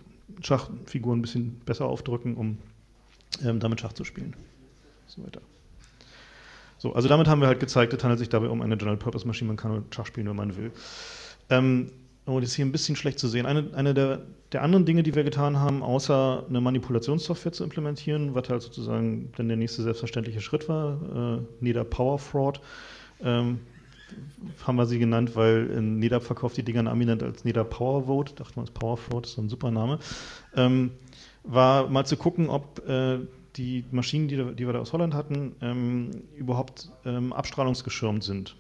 [0.41, 2.57] Schachfiguren ein bisschen besser aufdrücken, um
[3.45, 4.35] ähm, damit Schach zu spielen.
[5.05, 5.41] So weiter.
[6.79, 9.57] So, also damit haben wir halt gezeigt, es handelt sich dabei um eine General-Purpose-Maschine, man
[9.57, 10.71] kann Schach spielen, wenn man will.
[11.49, 11.91] Ähm,
[12.25, 13.45] Oh, das ist hier ein bisschen schlecht zu sehen.
[13.45, 14.21] Eine, eine der,
[14.53, 19.31] der, anderen Dinge, die wir getan haben, außer eine Manipulationssoftware zu implementieren, was halt sozusagen
[19.35, 22.61] dann der nächste selbstverständliche Schritt war, äh, NEDA Power Fraud,
[23.21, 23.59] ähm,
[24.65, 28.33] haben wir sie genannt, weil in NEDA verkauft die Dinger Aminent als NEDA Power Vote,
[28.35, 29.99] dachte man, Power Fraud ist so ein super Name,
[30.55, 30.91] ähm,
[31.43, 33.19] war mal zu gucken, ob äh,
[33.57, 38.55] die Maschinen, die, die, wir da aus Holland hatten, ähm, überhaupt ähm, abstrahlungsgeschirmt sind.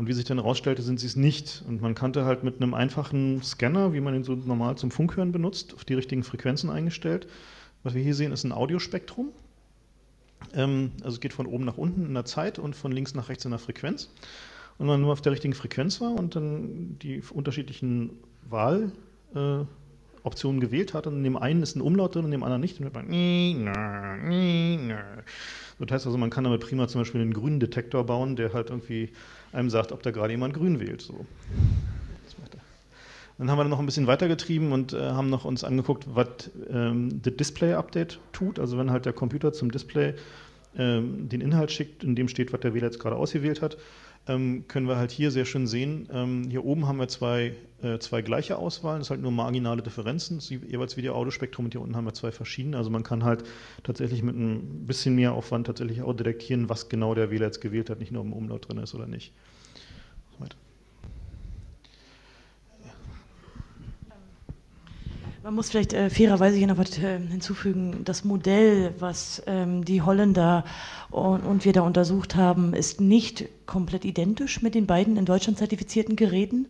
[0.00, 1.62] Und wie sich dann herausstellte, sind sie es nicht.
[1.68, 5.30] Und man kannte halt mit einem einfachen Scanner, wie man ihn so normal zum Funkhören
[5.30, 7.26] benutzt, auf die richtigen Frequenzen eingestellt.
[7.82, 9.28] Was wir hier sehen, ist ein Audiospektrum.
[10.54, 13.28] Ähm, also es geht von oben nach unten in der Zeit und von links nach
[13.28, 14.08] rechts in der Frequenz.
[14.78, 18.12] Und wenn man nur auf der richtigen Frequenz war und dann die unterschiedlichen
[18.48, 19.66] Wahloptionen
[20.62, 22.62] äh, gewählt hat, und in dem einen ist ein Umlaut drin und in dem anderen
[22.62, 23.10] nicht, dann hört man
[25.78, 28.70] das heißt also, man kann damit prima zum Beispiel einen grünen Detektor bauen, der halt
[28.70, 29.10] irgendwie
[29.52, 31.02] einem sagt, ob da gerade jemand grün wählt.
[31.02, 31.26] So.
[33.40, 37.22] Dann haben wir noch ein bisschen weitergetrieben und äh, haben noch uns angeguckt, was ähm,
[37.22, 38.58] das Display-Update tut.
[38.58, 40.12] Also wenn halt der Computer zum Display
[40.76, 43.78] ähm, den Inhalt schickt, in dem steht, was der Wähler jetzt gerade ausgewählt hat,
[44.26, 46.08] ähm, können wir halt hier sehr schön sehen.
[46.12, 49.82] Ähm, hier oben haben wir zwei, äh, zwei gleiche Auswahlen, das sind halt nur marginale
[49.82, 52.76] Differenzen, das ist jeweils wie die Audiospektrum und hier unten haben wir zwei verschiedene.
[52.76, 53.44] Also man kann halt
[53.82, 57.90] tatsächlich mit ein bisschen mehr Aufwand tatsächlich auch detektieren, was genau der Wähler jetzt gewählt
[57.90, 59.32] hat, nicht nur im Umlaut drin ist oder nicht.
[65.42, 68.02] Man muss vielleicht äh, fairerweise hier noch was äh, hinzufügen.
[68.04, 70.64] Das Modell, was ähm, die Holländer
[71.10, 75.56] und, und, wir da untersucht haben, ist nicht komplett identisch mit den beiden in Deutschland
[75.56, 76.66] zertifizierten Geräten.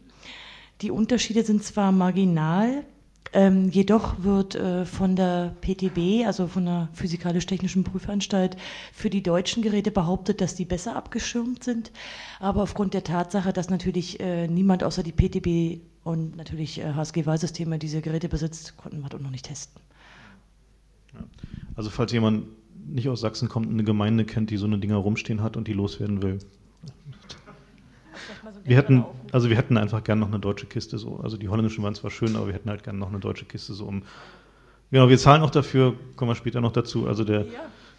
[0.82, 2.84] Die Unterschiede sind zwar marginal,
[3.32, 8.56] ähm, jedoch wird äh, von der PTB, also von der Physikalisch-Technischen Prüfanstalt,
[8.92, 11.92] für die deutschen Geräte behauptet, dass die besser abgeschirmt sind.
[12.40, 17.78] Aber aufgrund der Tatsache, dass natürlich äh, niemand außer die PTB und natürlich äh, HSG-Wahlsysteme
[17.78, 19.80] diese Geräte besitzt, konnten wir das noch nicht testen.
[21.14, 21.20] Ja.
[21.76, 22.46] Also falls jemand
[22.88, 25.72] nicht aus Sachsen kommt eine Gemeinde kennt, die so eine Dinger rumstehen hat und die
[25.72, 26.38] loswerden will.
[28.64, 31.20] Wir hätten, also wir hätten einfach gern noch eine deutsche Kiste so.
[31.22, 33.74] Also die holländischen waren zwar schön, aber wir hätten halt gern noch eine deutsche Kiste
[33.74, 34.02] so um.
[34.90, 37.06] Genau, wir zahlen auch dafür, kommen wir später noch dazu.
[37.06, 37.46] Also der, ja.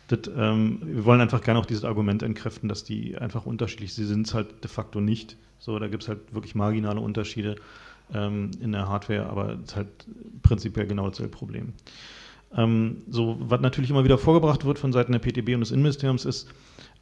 [0.08, 4.06] das, ähm, wir wollen einfach gerne auch dieses Argument entkräften, dass die einfach unterschiedlich, sie
[4.06, 5.38] sind es halt de facto nicht.
[5.60, 7.56] So, da gibt es halt wirklich marginale Unterschiede
[8.14, 9.88] ähm, in der Hardware, aber es ist halt
[10.42, 11.74] prinzipiell genau dasselbe Problem.
[12.56, 16.26] Ähm, so, was natürlich immer wieder vorgebracht wird von Seiten der PTB und des Innenministeriums
[16.26, 16.50] ist,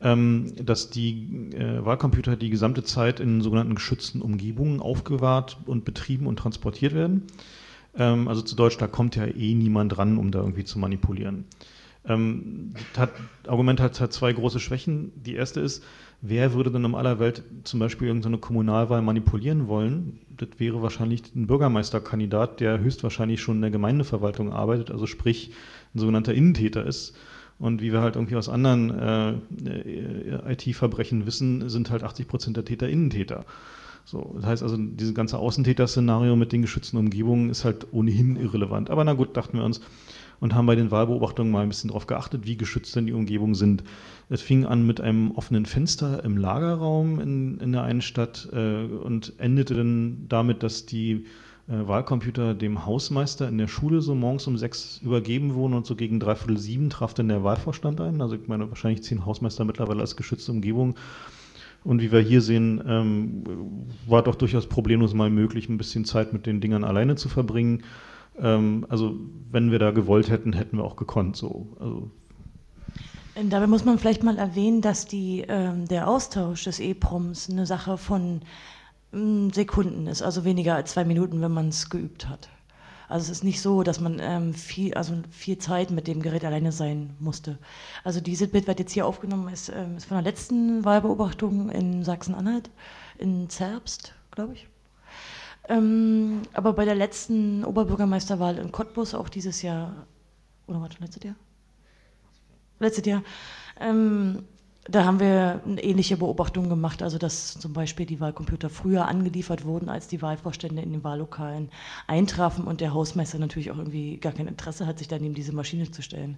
[0.02, 6.40] dass die äh, Wahlcomputer die gesamte Zeit in sogenannten geschützten Umgebungen aufgewahrt und betrieben und
[6.40, 7.24] transportiert werden.
[7.98, 11.46] Ähm, also zu Deutsch, da kommt ja eh niemand ran, um da irgendwie zu manipulieren.
[12.06, 13.10] Ähm, das
[13.48, 15.12] Argument hat, hat zwei große Schwächen.
[15.16, 15.84] Die erste ist,
[16.22, 20.20] wer würde denn in aller Welt zum Beispiel irgendeine Kommunalwahl manipulieren wollen?
[20.38, 25.52] Das wäre wahrscheinlich ein Bürgermeisterkandidat, der höchstwahrscheinlich schon in der Gemeindeverwaltung arbeitet, also sprich
[25.94, 27.18] ein sogenannter Innentäter ist.
[27.60, 29.32] Und wie wir halt irgendwie aus anderen äh,
[29.70, 33.46] äh IT-Verbrechen wissen, sind halt 80 Prozent der Täter Innentäter.
[34.06, 38.90] So, das heißt also, dieses ganze Außentäter-Szenario mit den geschützten Umgebungen ist halt ohnehin irrelevant.
[38.90, 39.82] Aber na gut, dachten wir uns,
[40.40, 43.56] und haben bei den Wahlbeobachtungen mal ein bisschen darauf geachtet, wie geschützt denn die Umgebungen
[43.56, 43.84] sind.
[44.30, 48.86] Es fing an mit einem offenen Fenster im Lagerraum in, in der einen Stadt äh,
[48.86, 51.26] und endete dann damit, dass die
[51.70, 56.20] Wahlcomputer dem Hausmeister in der Schule so morgens um sechs übergeben wurden und so gegen
[56.20, 58.22] dreiviertel sieben traf dann der Wahlvorstand ein.
[58.22, 60.96] Also ich meine, wahrscheinlich zehn Hausmeister mittlerweile als geschützte Umgebung.
[61.84, 63.44] Und wie wir hier sehen, ähm,
[64.08, 67.84] war doch durchaus problemlos mal möglich, ein bisschen Zeit mit den Dingern alleine zu verbringen.
[68.40, 69.16] Ähm, also
[69.52, 71.38] wenn wir da gewollt hätten, hätten wir auch gekonnt.
[71.38, 71.68] So.
[71.80, 72.12] Also,
[73.36, 77.66] ähm, Dabei muss man vielleicht mal erwähnen, dass die, ähm, der Austausch des EPROMs eine
[77.66, 78.42] Sache von
[79.12, 82.50] Sekunden ist, also weniger als zwei Minuten, wenn man es geübt hat.
[83.08, 86.46] Also es ist nicht so, dass man ähm, viel, also viel Zeit mit dem Gerät
[86.46, 87.58] alleine sein musste.
[88.04, 92.04] Also diese Bild, was jetzt hier aufgenommen ist, ähm, ist von der letzten Wahlbeobachtung in
[92.04, 92.70] Sachsen-Anhalt,
[93.18, 94.68] in Zerbst, glaube ich.
[95.70, 100.06] Ähm, aber bei der letzten Oberbürgermeisterwahl in Cottbus, auch dieses Jahr,
[100.68, 101.36] oder war schon letztes Jahr?
[102.78, 103.24] Letztes Jahr,
[103.80, 104.44] ähm,
[104.92, 109.66] da haben wir eine ähnliche Beobachtung gemacht, also dass zum Beispiel die Wahlcomputer früher angeliefert
[109.66, 111.70] wurden, als die Wahlvorstände in den Wahllokalen
[112.08, 115.54] eintrafen und der Hausmeister natürlich auch irgendwie gar kein Interesse hat, sich da neben diese
[115.54, 116.38] Maschine zu stellen.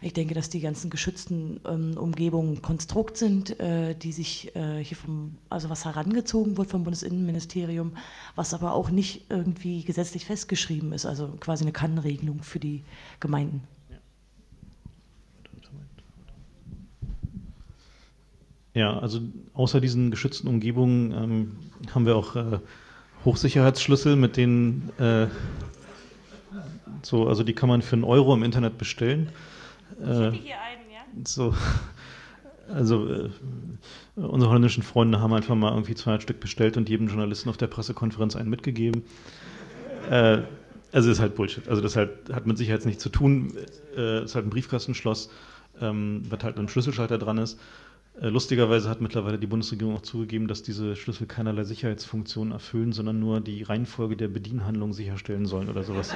[0.00, 4.96] Ich denke, dass die ganzen geschützten ähm, Umgebungen Konstrukt sind, äh, die sich äh, hier
[4.96, 7.92] vom, also was herangezogen wird vom Bundesinnenministerium,
[8.34, 12.84] was aber auch nicht irgendwie gesetzlich festgeschrieben ist, also quasi eine Kannregelung für die
[13.20, 13.62] Gemeinden.
[18.80, 19.20] Ja, also
[19.52, 21.56] außer diesen geschützten Umgebungen ähm,
[21.94, 22.60] haben wir auch äh,
[23.26, 25.26] Hochsicherheitsschlüssel, mit denen äh,
[27.02, 29.28] so, also die kann man für einen Euro im Internet bestellen.
[30.00, 31.02] Äh, hier einen, ja?
[31.26, 31.54] So,
[32.74, 33.30] also äh,
[34.16, 37.66] unsere holländischen Freunde haben einfach mal irgendwie 200 Stück bestellt und jedem Journalisten auf der
[37.66, 39.02] Pressekonferenz einen mitgegeben.
[40.08, 40.38] Äh,
[40.90, 41.68] also ist halt Bullshit.
[41.68, 43.52] Also das halt, hat mit Sicherheit nichts zu tun.
[43.94, 45.28] Äh, ist halt ein Briefkastenschloss,
[45.82, 47.58] ähm, wird halt ein Schlüsselschalter dran ist.
[48.20, 53.18] Äh, lustigerweise hat mittlerweile die Bundesregierung auch zugegeben, dass diese Schlüssel keinerlei Sicherheitsfunktionen erfüllen, sondern
[53.18, 56.14] nur die Reihenfolge der Bedienhandlung sicherstellen sollen oder sowas.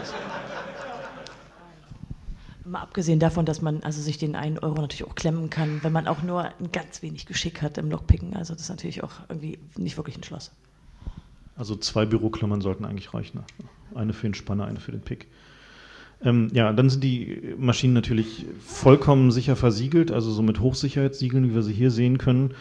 [2.66, 5.92] Mal abgesehen davon, dass man also sich den einen Euro natürlich auch klemmen kann, wenn
[5.92, 8.34] man auch nur ein ganz wenig Geschick hat im Lockpicken.
[8.34, 10.50] Also das ist natürlich auch irgendwie nicht wirklich ein Schloss.
[11.56, 13.42] Also zwei Büroklammern sollten eigentlich reichen.
[13.94, 15.28] Eine für den Spanner, eine für den Pick.
[16.24, 21.54] Ähm, ja, dann sind die Maschinen natürlich vollkommen sicher versiegelt, also so mit Hochsicherheitssiegeln, wie
[21.54, 22.54] wir sie hier sehen können,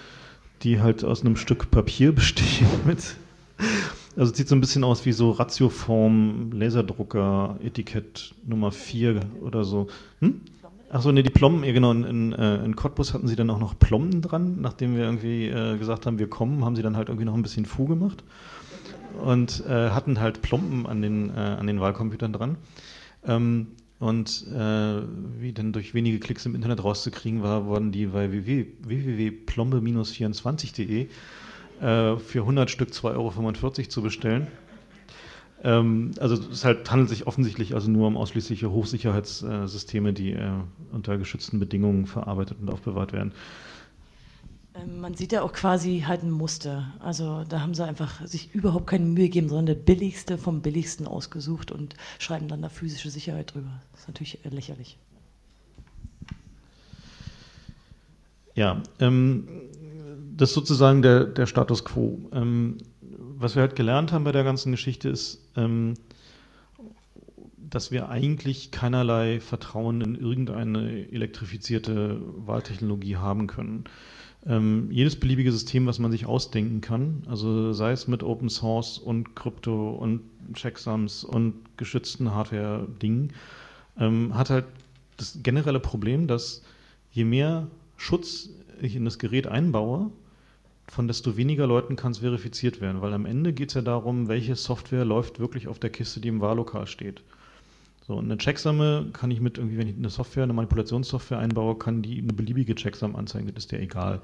[0.64, 3.16] die halt aus einem Stück Papier bestehen mit.
[4.16, 9.88] Also sieht so ein bisschen aus wie so Ratioform, Laserdrucker, Etikett Nummer 4 oder so.
[10.20, 10.42] Hm?
[10.90, 13.58] Achso, ne, die Plomben, ja genau, in, in, äh, in Cottbus hatten sie dann auch
[13.58, 17.08] noch Plomben dran, nachdem wir irgendwie äh, gesagt haben, wir kommen, haben sie dann halt
[17.08, 18.24] irgendwie noch ein bisschen Fu gemacht
[19.24, 22.58] und äh, hatten halt Plomben an den, äh, an den Wahlcomputern dran.
[23.26, 23.68] Ähm,
[24.00, 25.02] und äh,
[25.40, 31.08] wie denn durch wenige Klicks im Internet rauszukriegen war, wurden die bei www.plombe-24.de
[31.82, 33.32] äh, für 100 Stück 2,45 Euro
[33.88, 34.48] zu bestellen.
[35.64, 40.50] Ähm, also es halt, handelt sich offensichtlich also nur um ausschließliche Hochsicherheitssysteme, die äh,
[40.92, 43.32] unter geschützten Bedingungen verarbeitet und aufbewahrt werden.
[44.76, 46.94] Ähm, man sieht ja auch quasi halt ein Muster.
[47.00, 51.08] Also da haben sie einfach sich überhaupt keine Mühe gegeben, sondern der billigste vom billigsten
[51.08, 53.82] ausgesucht und schreiben dann da physische Sicherheit drüber.
[53.92, 54.98] Das ist natürlich lächerlich.
[58.56, 59.48] Ja, ähm,
[60.36, 62.20] das ist sozusagen der, der Status quo.
[62.32, 65.96] Ähm, was wir halt gelernt haben bei der ganzen Geschichte ist, ähm,
[67.58, 73.86] dass wir eigentlich keinerlei Vertrauen in irgendeine elektrifizierte Wahltechnologie haben können
[74.46, 78.98] ähm, jedes beliebige System, was man sich ausdenken kann, also sei es mit Open Source
[78.98, 80.22] und Krypto und
[80.54, 83.32] Checksums und geschützten Hardware-Dingen,
[84.00, 84.66] ähm, hat halt
[85.18, 86.64] das generelle Problem, dass
[87.12, 88.50] je mehr Schutz
[88.82, 90.12] ich in das Gerät einbaue,
[90.90, 94.28] von desto weniger Leuten kann es verifiziert werden, weil am Ende geht es ja darum,
[94.28, 97.22] welche Software läuft wirklich auf der Kiste, die im Wahllokal steht.
[98.06, 102.02] So, eine Checksame kann ich mit irgendwie, wenn ich eine Software, eine Manipulationssoftware einbaue, kann
[102.02, 104.22] die eine beliebige Checksum anzeigen, das ist dir egal.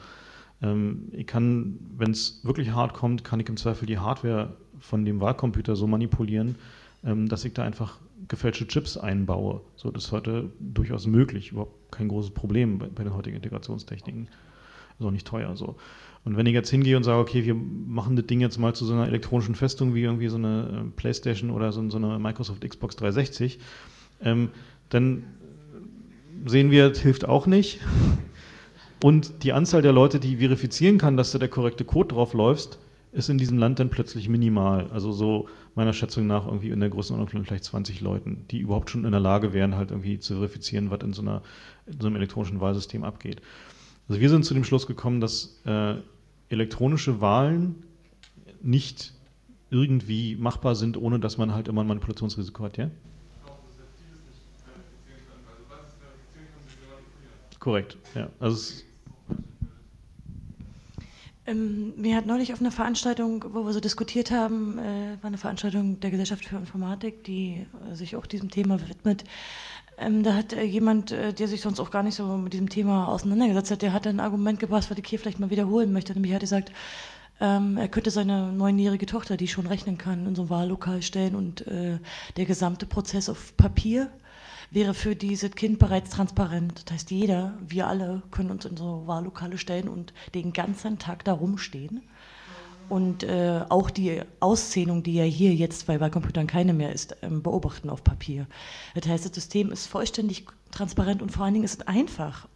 [0.62, 5.06] Ähm, ich kann, wenn es wirklich hart kommt, kann ich im Zweifel die Hardware von
[5.06, 6.56] dem Wahlcomputer so manipulieren,
[7.06, 9.62] ähm, dass ich da einfach gefälschte Chips einbaue.
[9.78, 14.28] So, das ist heute durchaus möglich, überhaupt kein großes Problem bei, bei den heutigen Integrationstechniken.
[15.00, 15.76] Ist auch nicht teuer so.
[16.26, 18.86] Und wenn ich jetzt hingehe und sage, okay, wir machen das Ding jetzt mal zu
[18.86, 22.68] so einer elektronischen Festung wie irgendwie so eine äh, Playstation oder so, so eine Microsoft
[22.68, 23.60] Xbox 360,
[24.22, 24.50] ähm,
[24.90, 25.24] dann
[26.46, 27.80] sehen wir, das hilft auch nicht.
[29.02, 32.80] Und die Anzahl der Leute, die verifizieren kann, dass da der korrekte Code drauf läuft,
[33.12, 34.88] ist in diesem Land dann plötzlich minimal.
[34.92, 38.90] Also so meiner Schätzung nach irgendwie in der Größenordnung von vielleicht 20 Leuten, die überhaupt
[38.90, 41.42] schon in der Lage wären, halt irgendwie zu verifizieren, was in so, einer,
[41.88, 43.42] in so einem elektronischen Wahlsystem abgeht.
[44.10, 45.96] Also wir sind zu dem Schluss gekommen, dass äh,
[46.50, 47.84] elektronische Wahlen
[48.62, 49.14] nicht
[49.70, 52.90] irgendwie machbar sind, ohne dass man halt immer ein Manipulationsrisiko hat, ja?
[57.60, 58.30] Korrekt, ja.
[58.40, 58.82] Also
[61.46, 65.38] ähm, mir hat neulich auf einer Veranstaltung, wo wir so diskutiert haben, äh, war eine
[65.38, 69.24] Veranstaltung der Gesellschaft für Informatik, die äh, sich auch diesem Thema widmet,
[70.00, 72.70] ähm, da hat äh, jemand, äh, der sich sonst auch gar nicht so mit diesem
[72.70, 76.14] Thema auseinandergesetzt hat, der hat ein Argument gebracht, was ich hier vielleicht mal wiederholen möchte.
[76.14, 76.72] Nämlich hat er gesagt,
[77.42, 81.36] ähm, er könnte seine neunjährige Tochter, die schon rechnen kann, in so ein Wahllokal stellen
[81.36, 82.00] und äh,
[82.38, 84.10] der gesamte Prozess auf Papier
[84.72, 86.84] wäre für dieses Kind bereits transparent.
[86.86, 91.24] Das heißt, jeder, wir alle, können uns in so Wahllokale stellen und den ganzen Tag
[91.26, 92.02] da rumstehen
[92.90, 97.42] und äh, auch die Auszählung, die ja hier jetzt bei Wahlcomputern keine mehr ist, ähm,
[97.42, 98.48] beobachten auf Papier.
[98.96, 102.48] Das heißt, das System ist vollständig transparent und vor allen Dingen ist es einfach.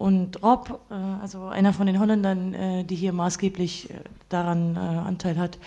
[0.00, 3.94] Und Rob, äh, also einer von den Holländern, äh, die hier maßgeblich äh,
[4.30, 5.58] daran Anteil hat,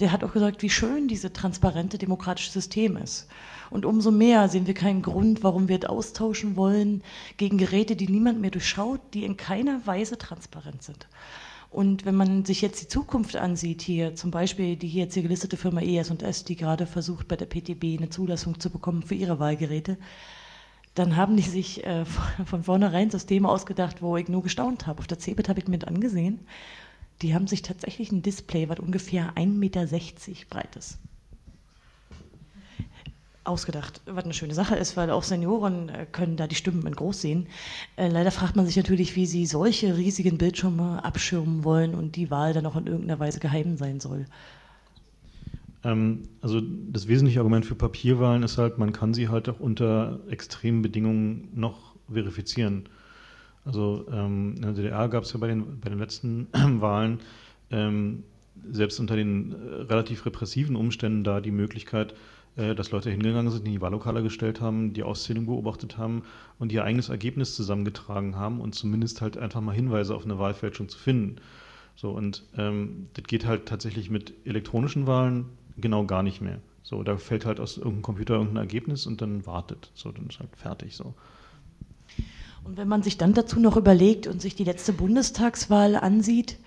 [0.00, 3.28] der hat auch gesagt, wie schön diese transparente demokratische System ist.
[3.70, 7.02] Und umso mehr sehen wir keinen Grund, warum wir es austauschen wollen
[7.38, 11.06] gegen Geräte, die niemand mehr durchschaut, die in keiner Weise transparent sind.
[11.70, 15.22] Und wenn man sich jetzt die Zukunft ansieht, hier zum Beispiel die hier jetzt hier
[15.22, 19.38] gelistete Firma ES&S, die gerade versucht, bei der PTB eine Zulassung zu bekommen für ihre
[19.38, 19.98] Wahlgeräte,
[20.94, 22.04] dann haben die sich äh,
[22.46, 25.00] von vornherein Systeme ausgedacht, wo ich nur gestaunt habe.
[25.00, 26.40] Auf der CeBIT habe ich mir mit angesehen.
[27.22, 29.86] Die haben sich tatsächlich ein Display, was ungefähr 1,60 Meter
[30.48, 30.98] breit ist,
[33.48, 34.00] ausgedacht.
[34.06, 37.20] Was eine schöne Sache ist, weil auch Senioren äh, können da die Stimmen in groß
[37.20, 37.46] sehen.
[37.96, 42.30] Äh, leider fragt man sich natürlich, wie sie solche riesigen Bildschirme abschirmen wollen und die
[42.30, 44.26] Wahl dann auch in irgendeiner Weise geheim sein soll.
[45.84, 50.20] Ähm, also das wesentliche Argument für Papierwahlen ist halt, man kann sie halt auch unter
[50.28, 52.88] extremen Bedingungen noch verifizieren.
[53.64, 56.48] Also ähm, in der DDR gab es ja bei den, bei den letzten
[56.80, 57.20] Wahlen
[57.70, 58.24] ähm,
[58.70, 62.14] selbst unter den äh, relativ repressiven Umständen da die Möglichkeit,
[62.56, 66.22] dass Leute hingegangen sind, in die Wahllokale gestellt haben, die Auszählung beobachtet haben
[66.58, 70.88] und ihr eigenes Ergebnis zusammengetragen haben und zumindest halt einfach mal Hinweise auf eine Wahlfälschung
[70.88, 71.36] zu finden.
[71.94, 75.46] So, und ähm, das geht halt tatsächlich mit elektronischen Wahlen
[75.76, 76.58] genau gar nicht mehr.
[76.82, 79.92] So, da fällt halt aus irgendeinem Computer irgendein Ergebnis und dann wartet.
[79.94, 81.14] So, dann ist halt fertig so.
[82.64, 86.58] Und wenn man sich dann dazu noch überlegt und sich die letzte Bundestagswahl ansieht,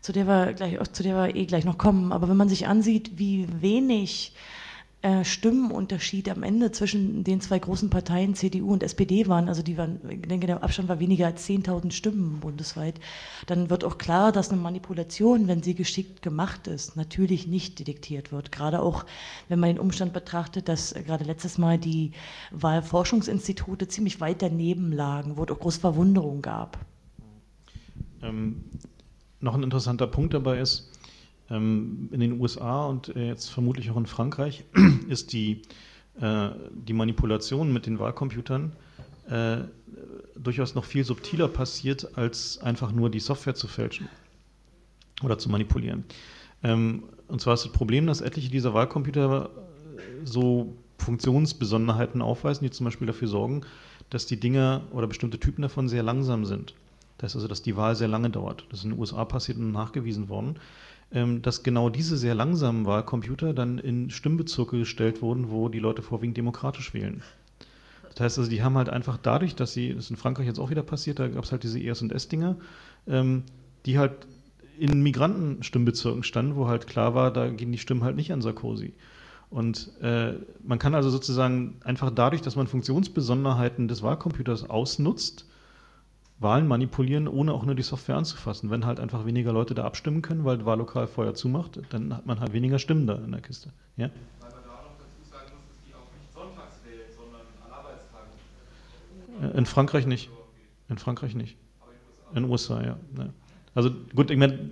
[0.00, 2.66] zu der wir gleich, zu der wir eh gleich noch kommen, aber wenn man sich
[2.66, 4.65] ansieht, wie wenig äh,
[5.22, 10.00] Stimmenunterschied am Ende zwischen den zwei großen Parteien CDU und SPD waren, also die waren,
[10.08, 12.98] ich denke, der Abstand war weniger als 10.000 Stimmen bundesweit,
[13.46, 18.32] dann wird auch klar, dass eine Manipulation, wenn sie geschickt gemacht ist, natürlich nicht detektiert
[18.32, 18.50] wird.
[18.50, 19.04] Gerade auch,
[19.48, 22.10] wenn man den Umstand betrachtet, dass gerade letztes Mal die
[22.50, 26.78] Wahlforschungsinstitute ziemlich weit daneben lagen, wo es auch große Verwunderung gab.
[28.22, 28.64] Ähm,
[29.40, 30.90] noch ein interessanter Punkt dabei ist,
[31.48, 34.64] in den USA und äh, jetzt vermutlich auch in Frankreich
[35.08, 35.62] ist die,
[36.20, 38.72] äh, die Manipulation mit den Wahlcomputern
[39.28, 39.58] äh,
[40.36, 44.08] durchaus noch viel subtiler passiert, als einfach nur die Software zu fälschen
[45.22, 46.04] oder zu manipulieren.
[46.62, 49.50] Ähm, und zwar ist das Problem, dass etliche dieser Wahlcomputer
[50.24, 53.62] so Funktionsbesonderheiten aufweisen, die zum Beispiel dafür sorgen,
[54.10, 56.74] dass die Dinger oder bestimmte Typen davon sehr langsam sind.
[57.18, 58.66] Das heißt also, dass die Wahl sehr lange dauert.
[58.68, 60.58] Das ist in den USA passiert und nachgewiesen worden.
[61.12, 66.02] Ähm, dass genau diese sehr langsamen Wahlcomputer dann in Stimmbezirke gestellt wurden, wo die Leute
[66.02, 67.22] vorwiegend demokratisch wählen.
[68.10, 70.58] Das heißt also, die haben halt einfach dadurch, dass sie, das ist in Frankreich jetzt
[70.58, 72.56] auch wieder passiert, da gab es halt diese ES&S-Dinger,
[73.06, 73.44] ähm,
[73.84, 74.26] die halt
[74.78, 78.94] in Migrantenstimmbezirken standen, wo halt klar war, da gehen die Stimmen halt nicht an Sarkozy.
[79.48, 80.32] Und äh,
[80.64, 85.46] man kann also sozusagen einfach dadurch, dass man Funktionsbesonderheiten des Wahlcomputers ausnutzt,
[86.38, 88.70] Wahlen manipulieren, ohne auch nur die Software anzufassen.
[88.70, 92.26] Wenn halt einfach weniger Leute da abstimmen können, weil das Wahllokal vorher zumacht, dann hat
[92.26, 93.72] man halt weniger Stimmen da in der Kiste.
[93.96, 94.10] Ja?
[94.40, 97.72] Weil man da noch dazu sagen muss, dass die auch nicht sonntags wählen, sondern an
[97.72, 99.54] Arbeitstagen.
[99.54, 100.30] Äh, in Frankreich nicht.
[100.88, 101.56] In Frankreich nicht.
[102.34, 102.98] In den USA, ja.
[103.16, 103.28] ja.
[103.74, 104.70] Also gut, ich meine,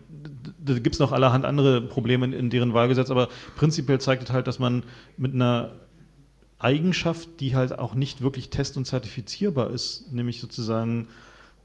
[0.64, 4.30] da gibt es noch allerhand andere Probleme in, in deren Wahlgesetz, aber prinzipiell zeigt es
[4.30, 4.82] halt, dass man
[5.16, 5.72] mit einer
[6.58, 11.08] Eigenschaft, die halt auch nicht wirklich test- und zertifizierbar ist, nämlich sozusagen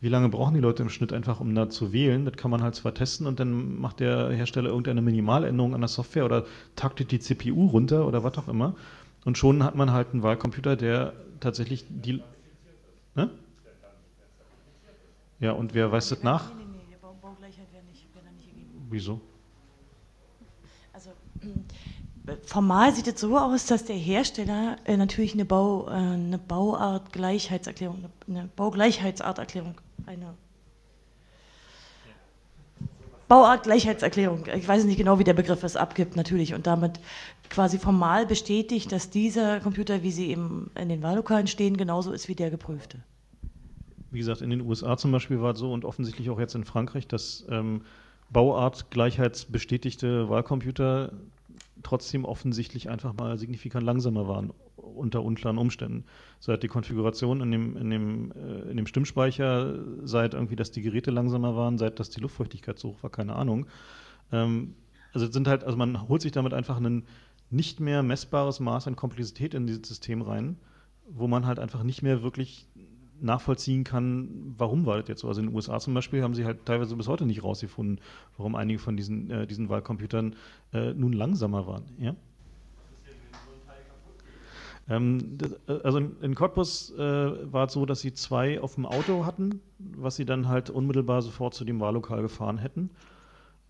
[0.01, 2.23] wie lange brauchen die Leute im Schnitt einfach, um da zu wählen?
[2.23, 5.89] Das kann man halt zwar testen und dann macht der Hersteller irgendeine Minimaländerung an der
[5.89, 6.45] Software oder
[6.75, 8.75] taktet die CPU runter oder was auch immer.
[9.25, 12.23] Und schon hat man halt einen Wahlcomputer, der tatsächlich die.
[13.15, 13.29] Ne?
[15.41, 16.53] Ja, und wer weiß das nach?
[16.55, 18.87] Nee, nee, nee, Baugleichheit wäre nicht, wär nicht gegeben.
[18.89, 19.21] Wieso?
[20.93, 21.11] Also.
[22.45, 28.05] Formal sieht es so aus, dass der Hersteller äh, natürlich eine, Bau, äh, eine Bauart-Gleichheitserklärung,
[28.27, 29.75] eine Baugleichheitsarterklärung,
[30.05, 30.35] eine
[33.29, 36.99] Bauart-Gleichheitserklärung, ich weiß nicht genau, wie der Begriff es abgibt, natürlich, und damit
[37.49, 42.27] quasi formal bestätigt, dass dieser Computer, wie sie eben in den Wahllokalen stehen, genauso ist
[42.27, 42.97] wie der geprüfte.
[44.09, 46.63] Wie gesagt, in den USA zum Beispiel war es so und offensichtlich auch jetzt in
[46.63, 47.81] Frankreich, dass ähm,
[48.31, 51.13] Bauart-Gleichheitsbestätigte Wahlcomputer
[51.83, 56.05] trotzdem offensichtlich einfach mal signifikant langsamer waren unter unklaren Umständen.
[56.39, 60.81] Seit die Konfiguration in dem, in dem, äh, in dem Stimmspeicher, seit irgendwie, dass die
[60.81, 63.67] Geräte langsamer waren, seit dass die Luftfeuchtigkeit so hoch war, keine Ahnung.
[64.31, 64.75] Ähm,
[65.13, 67.05] also sind halt, also man holt sich damit einfach ein
[67.49, 70.57] nicht mehr messbares Maß an Komplexität in dieses System rein,
[71.09, 72.67] wo man halt einfach nicht mehr wirklich
[73.21, 75.27] nachvollziehen kann, warum war das jetzt so.
[75.27, 77.99] Also in den USA zum Beispiel haben sie halt teilweise bis heute nicht rausgefunden,
[78.37, 80.35] warum einige von diesen, äh, diesen Wahlcomputern
[80.73, 81.83] äh, nun langsamer waren.
[81.99, 82.15] Ja?
[84.89, 89.25] Ähm, äh, also in Cottbus äh, war es so, dass sie zwei auf dem Auto
[89.25, 92.89] hatten, was sie dann halt unmittelbar sofort zu dem Wahllokal gefahren hätten.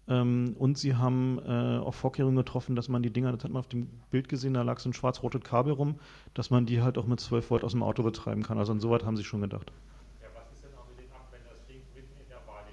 [0.09, 3.59] Ähm, und sie haben äh, auch Vorkehrungen getroffen, dass man die Dinger, das hat man
[3.59, 5.99] auf dem Bild gesehen, da lag so ein schwarz-rotes Kabel rum,
[6.33, 8.57] dass man die halt auch mit 12 Volt aus dem Auto betreiben kann.
[8.57, 9.71] Also insoweit haben sie schon gedacht.
[10.19, 12.63] Ja, was ist denn auch mit dem ab, wenn das Ding mitten in der Wahl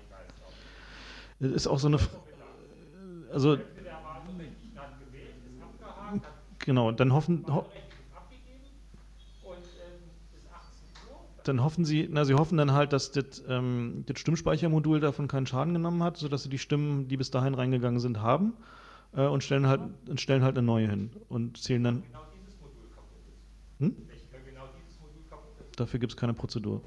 [1.41, 1.99] Das ist auch so eine.
[3.33, 3.59] Also.
[6.61, 7.45] Genau, dann hoffen.
[7.49, 7.67] Ho
[11.49, 15.47] dann hoffen sie, na, sie hoffen dann halt, dass das, ähm, das Stimmspeichermodul davon keinen
[15.47, 18.55] Schaden genommen hat, sodass sie die Stimmen, die bis dahin reingegangen sind, haben
[19.15, 22.03] äh, und stellen halt, und stellen halt eine neue hin und zählen dann.
[22.03, 23.81] Genau dieses Modul kaputt ist.
[23.81, 23.97] Hm?
[24.45, 25.81] Genau dieses Modul kaputt ist.
[25.81, 26.83] Dafür gibt es keine Prozedur.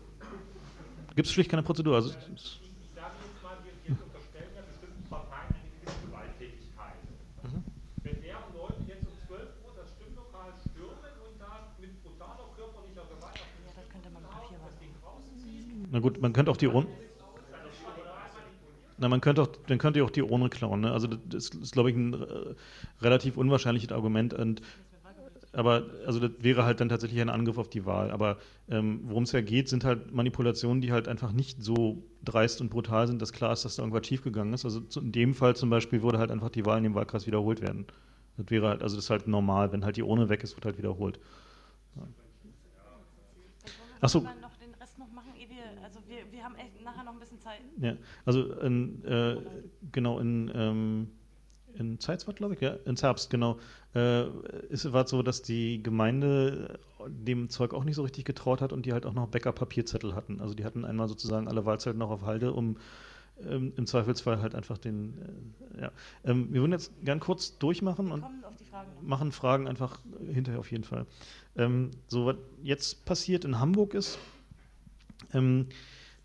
[1.15, 1.95] Gibt es schlicht keine Prozedur.
[1.95, 2.13] Also,
[15.91, 16.87] Na gut, man könnte auch die Urne.
[18.99, 20.81] Na, man könnte auch, dann könnte ihr auch die Urne klauen.
[20.81, 20.91] Ne?
[20.91, 22.55] Also das ist, glaube ich, ein äh,
[23.01, 24.33] relativ unwahrscheinliches Argument.
[24.33, 24.61] Und,
[25.53, 28.11] aber also das wäre halt dann tatsächlich ein Angriff auf die Wahl.
[28.11, 28.37] Aber
[28.69, 32.69] ähm, worum es ja geht, sind halt Manipulationen, die halt einfach nicht so dreist und
[32.69, 34.65] brutal sind, dass klar ist, dass da irgendwas schiefgegangen ist.
[34.65, 37.61] Also in dem Fall zum Beispiel würde halt einfach die Wahl in dem Wahlkreis wiederholt
[37.61, 37.87] werden.
[38.35, 39.71] Das wäre halt, also das ist halt normal.
[39.71, 41.19] Wenn halt die Urne weg ist, wird halt wiederholt.
[41.95, 42.03] Ja.
[44.01, 44.25] Achso
[46.09, 47.61] wir, wir haben echt nachher noch ein bisschen Zeit.
[47.79, 47.95] Ja,
[48.25, 49.37] also in, äh,
[49.91, 51.07] genau in, ähm,
[51.75, 53.59] in Zeitwort, glaube ich, ja, in Zerbst, genau.
[53.93, 54.23] Äh,
[54.69, 58.85] es war so, dass die Gemeinde dem Zeug auch nicht so richtig getraut hat und
[58.85, 60.41] die halt auch noch Backup-Papierzettel hatten.
[60.41, 62.77] Also die hatten einmal sozusagen alle Wahlzettel noch auf Halde, um
[63.47, 65.13] ähm, im Zweifelsfall halt einfach den,
[65.77, 65.91] äh, ja.
[66.25, 68.25] Ähm, wir würden jetzt gern kurz durchmachen und
[68.69, 69.99] Fragen machen Fragen einfach
[70.31, 71.05] hinterher auf jeden Fall.
[71.55, 74.19] Ähm, so, was jetzt passiert in Hamburg ist,
[75.33, 75.67] ähm,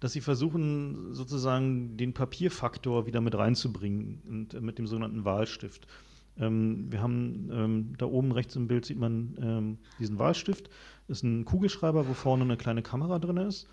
[0.01, 5.87] dass sie versuchen, sozusagen den Papierfaktor wieder mit reinzubringen und äh, mit dem sogenannten Wahlstift.
[6.39, 10.69] Ähm, wir haben ähm, da oben rechts im Bild sieht man ähm, diesen Wahlstift.
[11.09, 13.69] Das ist ein Kugelschreiber, wo vorne eine kleine Kamera drin ist.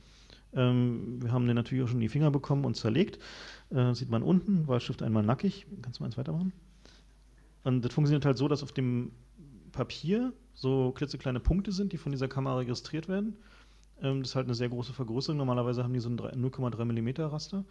[0.54, 3.20] Ähm, wir haben den natürlich auch schon in die Finger bekommen und zerlegt.
[3.70, 5.66] Äh, sieht man unten, Wahlstift einmal nackig.
[5.82, 6.54] Kannst du mal eins weitermachen?
[7.64, 9.12] Und das funktioniert halt so, dass auf dem
[9.72, 13.38] Papier so klitzekleine Punkte sind, die von dieser Kamera registriert werden.
[14.02, 15.38] Ähm, das ist halt eine sehr große Vergrößerung.
[15.38, 17.66] Normalerweise haben die so ein 0,3 mm Raster.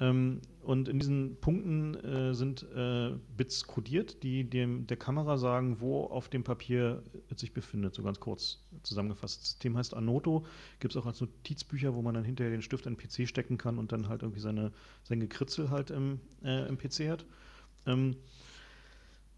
[0.00, 5.80] Ähm, und in diesen Punkten äh, sind äh, Bits kodiert, die dem, der Kamera sagen,
[5.80, 9.40] wo auf dem Papier es sich befindet, so ganz kurz zusammengefasst.
[9.40, 10.46] Das System heißt Anoto,
[10.80, 13.58] gibt es auch als Notizbücher, wo man dann hinterher den Stift in den PC stecken
[13.58, 17.26] kann und dann halt irgendwie seine, sein Gekritzel halt im, äh, im PC hat.
[17.84, 18.16] Ähm,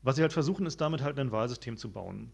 [0.03, 2.31] was sie halt versuchen, ist damit halt ein Wahlsystem zu bauen.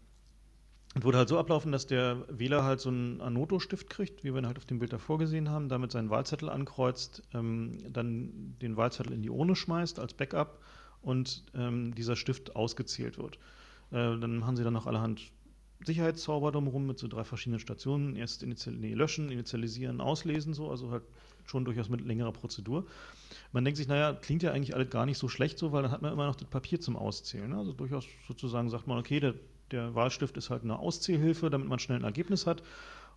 [0.93, 4.41] Und würde halt so ablaufen, dass der Wähler halt so einen Anoto-Stift kriegt, wie wir
[4.41, 8.75] ihn halt auf dem Bild davor gesehen haben, damit seinen Wahlzettel ankreuzt, ähm, dann den
[8.75, 10.59] Wahlzettel in die Urne schmeißt als Backup
[11.01, 13.35] und ähm, dieser Stift ausgezählt wird.
[13.91, 15.31] Äh, dann haben sie dann noch allerhand
[15.85, 18.15] Sicherheitszauber drumherum mit so drei verschiedenen Stationen.
[18.15, 21.03] Erst initial, nee, löschen, initialisieren, auslesen, so, also halt
[21.45, 22.85] schon durchaus mit längerer Prozedur.
[23.51, 25.91] Man denkt sich, naja, klingt ja eigentlich alles gar nicht so schlecht so, weil dann
[25.91, 27.49] hat man immer noch das Papier zum Auszählen.
[27.49, 27.57] Ne?
[27.57, 29.33] Also durchaus sozusagen sagt man, okay, der
[29.71, 32.63] der Wahlstift ist halt eine Auszählhilfe, damit man schnell ein Ergebnis hat.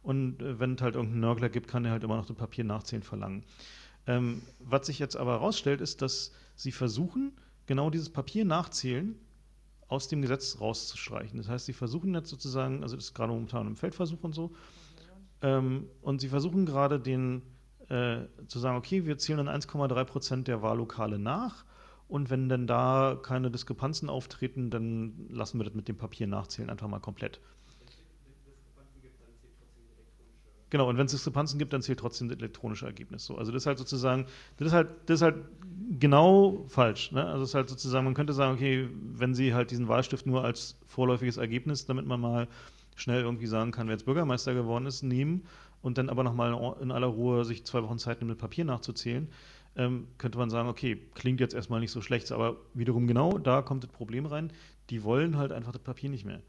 [0.03, 2.65] Und äh, wenn es halt irgendeinen Nörgler gibt, kann er halt immer noch das Papier
[2.65, 3.45] nachzählen verlangen.
[4.07, 7.33] Ähm, was sich jetzt aber herausstellt, ist, dass sie versuchen,
[7.67, 9.19] genau dieses Papier nachzählen
[9.89, 11.39] aus dem Gesetz rauszustreichen.
[11.39, 14.55] Das heißt, sie versuchen jetzt sozusagen, also das ist gerade momentan im Feldversuch und so,
[15.43, 17.43] ähm, und sie versuchen gerade den
[17.89, 21.65] äh, zu sagen, okay, wir zählen dann 1,3 Prozent der Wahllokale nach
[22.09, 26.71] und wenn dann da keine Diskrepanzen auftreten, dann lassen wir das mit dem Papier nachzählen
[26.71, 27.41] einfach mal komplett.
[30.75, 33.25] Genau, und wenn es Diskrepanzen gibt, dann zählt trotzdem das elektronische Ergebnis.
[33.25, 34.27] So, also das ist halt sozusagen,
[34.57, 35.37] das ist halt, das ist halt
[36.01, 37.13] genau falsch.
[37.13, 37.25] Ne?
[37.25, 40.45] Also es ist halt sozusagen, man könnte sagen, okay, wenn Sie halt diesen Wahlstift nur
[40.45, 42.49] als vorläufiges Ergebnis, damit man mal
[42.97, 45.45] schnell irgendwie sagen kann, wer jetzt Bürgermeister geworden ist, nehmen
[45.81, 49.29] und dann aber nochmal in aller Ruhe sich zwei Wochen Zeit nimmt, mit Papier nachzuzählen,
[49.77, 53.63] ähm, könnte man sagen, okay, klingt jetzt erstmal nicht so schlecht, aber wiederum genau, da
[53.63, 54.53] kommt das Problem rein,
[54.91, 56.41] die wollen halt einfach das Papier nicht mehr.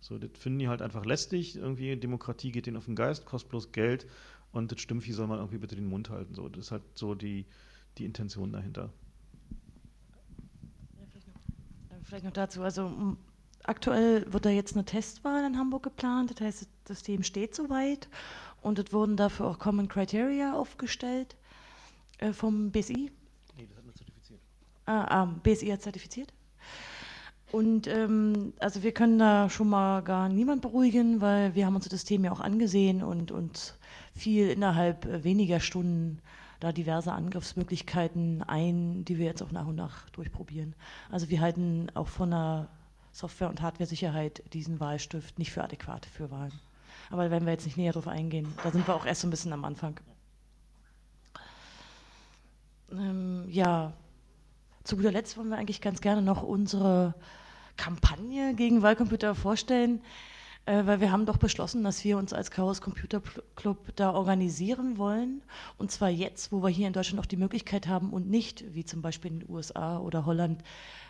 [0.00, 3.50] So, das finden die halt einfach lästig, irgendwie Demokratie geht denen auf den Geist, kostet
[3.50, 4.06] bloß Geld
[4.52, 6.34] und das Stimmvieh soll man irgendwie bitte den Mund halten.
[6.34, 7.44] So, das ist halt so die,
[7.98, 8.90] die Intention dahinter.
[10.98, 13.16] Ja, vielleicht, noch, vielleicht noch dazu, also
[13.64, 18.08] aktuell wird da jetzt eine Testwahl in Hamburg geplant, das heißt, das System steht soweit
[18.62, 21.36] Und es wurden dafür auch Common Criteria aufgestellt
[22.20, 23.10] äh, vom BSI.
[23.56, 24.40] Nee, das hat man zertifiziert.
[24.86, 26.32] Ah, ah, BSI hat zertifiziert.
[27.52, 31.88] Und ähm, also wir können da schon mal gar niemand beruhigen, weil wir haben uns
[31.88, 33.74] das Thema ja auch angesehen und uns
[34.14, 36.20] viel innerhalb äh, weniger Stunden
[36.60, 40.74] da diverse Angriffsmöglichkeiten ein, die wir jetzt auch nach und nach durchprobieren.
[41.10, 42.68] Also wir halten auch von der
[43.12, 46.52] Software- und Hardware-Sicherheit diesen Wahlstift nicht für adäquat für Wahlen.
[47.10, 48.54] Aber da werden wir jetzt nicht näher drauf eingehen.
[48.62, 49.98] Da sind wir auch erst so ein bisschen am Anfang.
[52.92, 53.92] Ähm, ja,
[54.84, 57.14] zu guter Letzt wollen wir eigentlich ganz gerne noch unsere
[57.76, 60.02] Kampagne gegen Wahlcomputer vorstellen,
[60.70, 63.20] äh, weil wir haben doch beschlossen, dass wir uns als Chaos Computer
[63.56, 65.42] Club da organisieren wollen.
[65.78, 68.84] Und zwar jetzt, wo wir hier in Deutschland auch die Möglichkeit haben und nicht, wie
[68.84, 70.62] zum Beispiel in den USA oder Holland,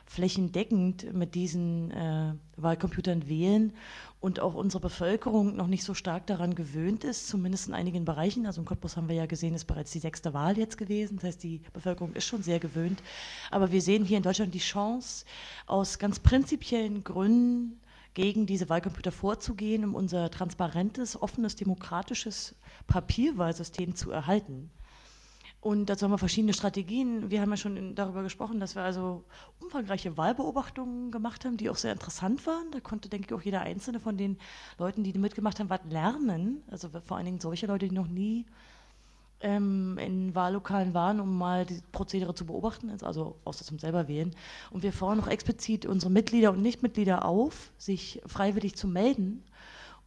[0.06, 3.72] flächendeckend mit diesen äh, Wahlcomputern wählen
[4.18, 8.46] und auch unsere Bevölkerung noch nicht so stark daran gewöhnt ist, zumindest in einigen Bereichen.
[8.46, 11.16] Also in Cottbus haben wir ja gesehen, ist bereits die sechste Wahl jetzt gewesen.
[11.16, 13.02] Das heißt, die Bevölkerung ist schon sehr gewöhnt.
[13.50, 15.24] Aber wir sehen hier in Deutschland die Chance,
[15.66, 17.79] aus ganz prinzipiellen Gründen
[18.14, 22.54] gegen diese Wahlcomputer vorzugehen, um unser transparentes, offenes, demokratisches
[22.86, 24.70] Papierwahlsystem zu erhalten.
[25.62, 27.30] Und dazu haben wir verschiedene Strategien.
[27.30, 29.24] Wir haben ja schon darüber gesprochen, dass wir also
[29.60, 32.70] umfangreiche Wahlbeobachtungen gemacht haben, die auch sehr interessant waren.
[32.70, 34.38] Da konnte, denke ich, auch jeder einzelne von den
[34.78, 36.62] Leuten, die mitgemacht haben, was lernen.
[36.70, 38.46] Also vor allen Dingen solche Leute, die noch nie
[39.40, 44.34] ähm, in Wahllokalen waren, um mal die Prozedere zu beobachten, also außer zum selber wählen.
[44.70, 49.42] Und wir fordern auch explizit unsere Mitglieder und Nichtmitglieder auf, sich freiwillig zu melden,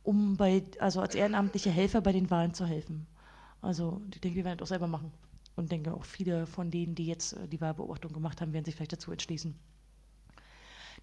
[0.04, 3.08] um bei, also als ehrenamtliche Helfer bei den Wahlen zu helfen.
[3.62, 5.12] Also ich denke, wir werden das auch selber machen
[5.56, 8.76] und denke auch viele von denen, die jetzt äh, die Wahlbeobachtung gemacht haben, werden sich
[8.76, 9.56] vielleicht dazu entschließen.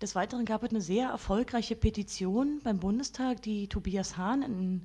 [0.00, 4.82] Des Weiteren gab es eine sehr erfolgreiche Petition beim Bundestag, die Tobias Hahn, in,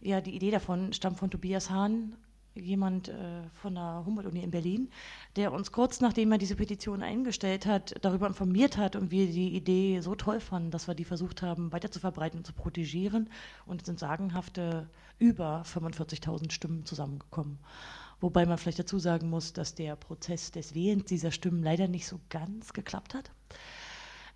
[0.00, 2.16] ja, die Idee davon stammt von Tobias Hahn,
[2.54, 4.90] jemand äh, von der Humboldt-Uni in Berlin,
[5.36, 9.56] der uns kurz nachdem er diese Petition eingestellt hat, darüber informiert hat und wir die
[9.56, 13.30] Idee so toll fanden, dass wir die versucht haben, weiter zu verbreiten und zu protegieren.
[13.66, 14.88] Und es sind sagenhafte
[15.18, 17.58] über 45.000 Stimmen zusammengekommen.
[18.20, 22.06] Wobei man vielleicht dazu sagen muss, dass der Prozess des Wählens dieser Stimmen leider nicht
[22.06, 23.32] so ganz geklappt hat.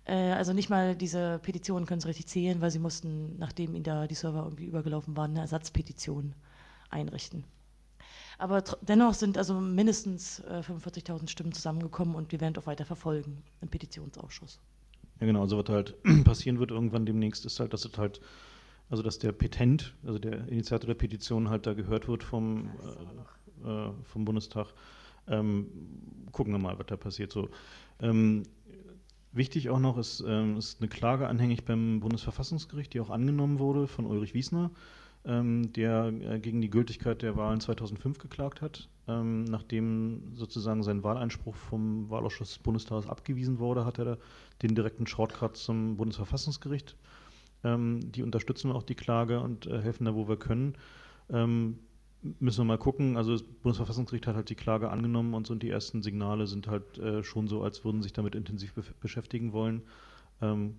[0.05, 3.83] Äh, also nicht mal diese Petitionen können sie richtig zählen, weil sie mussten, nachdem ihnen
[3.83, 6.33] da die Server irgendwie übergelaufen waren, eine Ersatzpetition
[6.89, 7.43] einrichten.
[8.37, 13.43] Aber dennoch sind also mindestens äh, 45.000 Stimmen zusammengekommen und wir werden auch weiter verfolgen
[13.61, 14.59] im Petitionsausschuss.
[15.19, 15.41] Ja, genau.
[15.41, 18.21] Also was halt passieren wird irgendwann demnächst, ist halt, dass es halt,
[18.89, 22.69] also dass der Petent, also der Initiator der Petition halt da gehört wird vom,
[23.63, 24.67] äh, äh, vom Bundestag.
[25.27, 25.67] Ähm,
[26.31, 27.31] gucken wir mal, was da passiert.
[27.31, 27.49] So,
[27.99, 28.43] ähm,
[29.31, 33.87] wichtig auch noch ist, ähm, ist eine Klage anhängig beim Bundesverfassungsgericht, die auch angenommen wurde
[33.87, 34.71] von Ulrich Wiesner,
[35.27, 41.55] der äh, gegen die Gültigkeit der Wahlen 2005 geklagt hat, ähm, nachdem sozusagen sein Wahleinspruch
[41.55, 44.17] vom Wahlausschuss des Bundestages abgewiesen wurde, hat er
[44.61, 46.95] den direkten Shortcut zum Bundesverfassungsgericht.
[47.65, 50.75] Ähm, die unterstützen auch die Klage und äh, helfen da, wo wir können.
[51.29, 51.79] Ähm,
[52.39, 53.17] müssen wir mal gucken.
[53.17, 56.67] Also das Bundesverfassungsgericht hat halt die Klage angenommen und so und die ersten Signale sind
[56.67, 59.81] halt äh, schon so, als würden sich damit intensiv be beschäftigen wollen.
[60.41, 60.75] Ähm,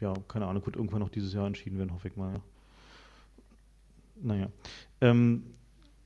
[0.00, 2.40] ja, keine Ahnung, wird irgendwann noch dieses Jahr entschieden werden, hoffe ich mal.
[4.22, 4.48] Naja.
[5.00, 5.44] Ähm,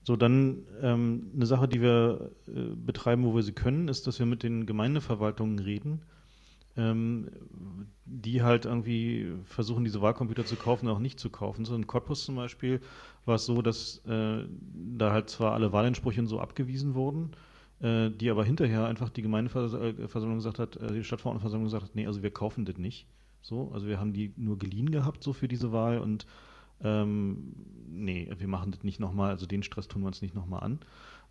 [0.02, 4.18] so, dann ähm, eine Sache, die wir äh, betreiben, wo wir sie können, ist, dass
[4.18, 6.02] wir mit den Gemeindeverwaltungen reden
[6.76, 7.30] ähm,
[8.04, 11.64] die halt irgendwie versuchen, diese Wahlcomputer zu kaufen oder auch nicht zu kaufen.
[11.64, 12.80] So in Cottbus zum Beispiel
[13.24, 14.44] war es so, dass äh,
[14.96, 17.30] da halt zwar alle Wahlentsprüche so abgewiesen wurden,
[17.80, 22.06] äh, die aber hinterher einfach die Gemeindeversammlung gesagt hat, äh, die Stadtverordnetenversammlung gesagt hat, nee,
[22.06, 23.06] also wir kaufen das nicht.
[23.40, 26.26] So, also wir haben die nur geliehen gehabt so für diese Wahl und
[26.82, 27.54] ähm,
[27.88, 30.80] nee, wir machen das nicht nochmal, also den Stress tun wir uns nicht nochmal an.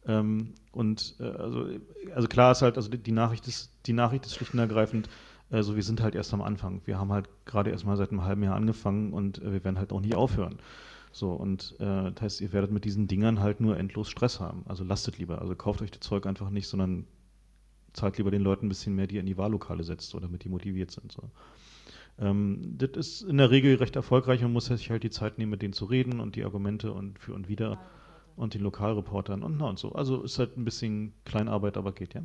[0.06, 1.68] Ähm, und äh, also,
[2.14, 5.10] also klar ist halt, also die Nachricht ist, die Nachricht ist schlicht und ergreifend,
[5.50, 6.82] also wir sind halt erst am Anfang.
[6.86, 9.78] Wir haben halt gerade erst mal seit einem halben Jahr angefangen und äh, wir werden
[9.78, 10.60] halt auch nie aufhören.
[11.12, 14.64] So, und äh, das heißt, ihr werdet mit diesen Dingern halt nur endlos Stress haben.
[14.66, 15.42] Also lastet lieber.
[15.42, 17.06] Also kauft euch das Zeug einfach nicht, sondern
[17.94, 20.44] zahlt lieber den Leuten ein bisschen mehr, die ihr in die Wahllokale setzt oder damit
[20.44, 21.12] die motiviert sind.
[21.12, 21.30] So.
[22.20, 25.52] Ähm, das ist in der Regel recht erfolgreich und muss sich halt die Zeit nehmen,
[25.52, 27.80] mit denen zu reden und die Argumente und für und wieder
[28.36, 29.94] und den Lokalreportern und, na und so.
[29.94, 32.24] Also ist halt ein bisschen Kleinarbeit, aber geht, ja.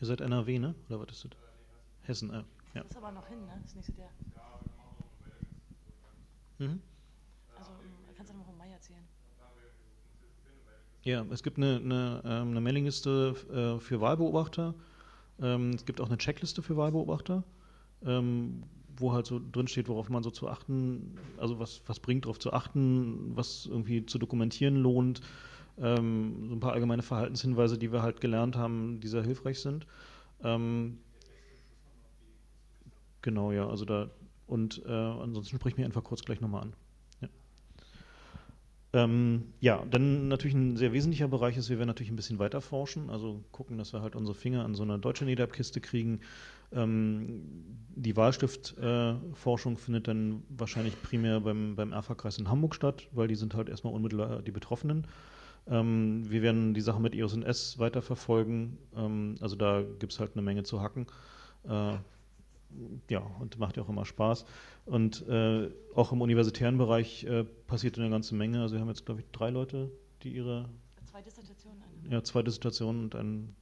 [0.00, 0.74] Ihr seid NRW, ne?
[0.88, 1.32] Oder was ist das?
[2.02, 2.82] Hessen, äh, ja.
[2.82, 3.58] Das ist aber noch hin, ne?
[3.62, 4.10] Das nächste Jahr.
[6.58, 6.80] Mhm.
[7.56, 7.70] Also,
[8.16, 8.57] kannst du noch von Mai erzählen?
[11.08, 14.74] Ja, es gibt eine, eine, ähm, eine Mailingliste äh, für Wahlbeobachter.
[15.40, 17.44] Ähm, es gibt auch eine Checkliste für Wahlbeobachter,
[18.04, 18.62] ähm,
[18.94, 22.38] wo halt so drin steht, worauf man so zu achten, also was, was bringt, darauf
[22.38, 25.22] zu achten, was irgendwie zu dokumentieren lohnt.
[25.80, 29.86] So ein paar allgemeine Verhaltenshinweise, die wir halt gelernt haben, die sehr hilfreich sind.
[33.22, 34.10] Genau, ja, also da
[34.48, 36.72] und äh, ansonsten sprich mich einfach kurz gleich nochmal an.
[38.94, 39.04] Ja.
[39.04, 42.60] Ähm, ja, dann natürlich ein sehr wesentlicher Bereich ist, wir werden natürlich ein bisschen weiter
[42.60, 46.20] forschen, also gucken, dass wir halt unsere Finger an so eine deutsche NEDAP-Kiste kriegen.
[46.72, 47.42] Ähm,
[47.94, 53.34] die Wahlstiftforschung äh, findet dann wahrscheinlich primär beim, beim Erfa-Kreis in Hamburg statt, weil die
[53.34, 55.06] sind halt erstmal unmittelbar die Betroffenen.
[55.66, 58.78] Ähm, wir werden die Sache mit EOS und S weiterverfolgen.
[58.96, 61.06] Ähm, also da gibt es halt eine Menge zu hacken.
[61.64, 61.94] Äh,
[63.08, 64.44] ja, und macht ja auch immer Spaß.
[64.86, 68.62] Und äh, auch im universitären Bereich äh, passiert eine ganze Menge.
[68.62, 69.90] Also wir haben jetzt, glaube ich, drei Leute,
[70.22, 70.68] die ihre...
[71.04, 71.82] Zwei Dissertationen.
[72.10, 73.54] Ja, zwei Dissertationen und ein...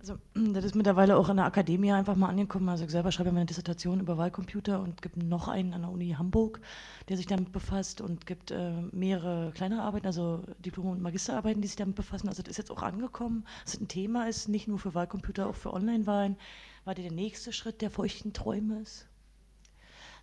[0.00, 2.68] Also das ist mittlerweile auch in der Akademie einfach mal angekommen.
[2.68, 6.14] Also ich selber schreibe meine Dissertation über Wahlcomputer und gibt noch einen an der Uni
[6.18, 6.60] Hamburg,
[7.08, 11.68] der sich damit befasst und gibt äh, mehrere kleinere Arbeiten, also Diplom- und Magisterarbeiten, die
[11.68, 12.28] sich damit befassen.
[12.28, 15.46] Also das ist jetzt auch angekommen, dass es ein Thema ist, nicht nur für Wahlcomputer,
[15.48, 16.36] auch für Online-Wahlen
[16.84, 19.06] weil der nächste Schritt der feuchten Träume ist.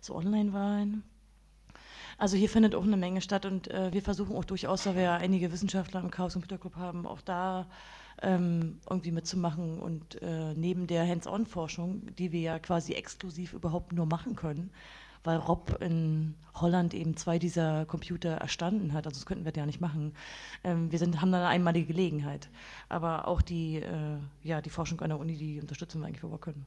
[0.00, 1.02] So Online-Wahlen.
[2.18, 5.02] Also hier findet auch eine Menge statt und äh, wir versuchen auch durchaus, da wir
[5.02, 7.66] ja einige Wissenschaftler im Chaos Computer Club haben, auch da
[8.20, 14.06] ähm, irgendwie mitzumachen und äh, neben der Hands-on-Forschung, die wir ja quasi exklusiv überhaupt nur
[14.06, 14.70] machen können,
[15.24, 19.66] weil Rob in Holland eben zwei dieser Computer erstanden hat, also das könnten wir ja
[19.66, 20.14] nicht machen.
[20.64, 22.48] Ähm, wir sind, haben da eine einmalige Gelegenheit.
[22.88, 26.30] Aber auch die, äh, ja, die Forschung an der Uni, die unterstützen wir eigentlich, wo
[26.30, 26.66] wir können.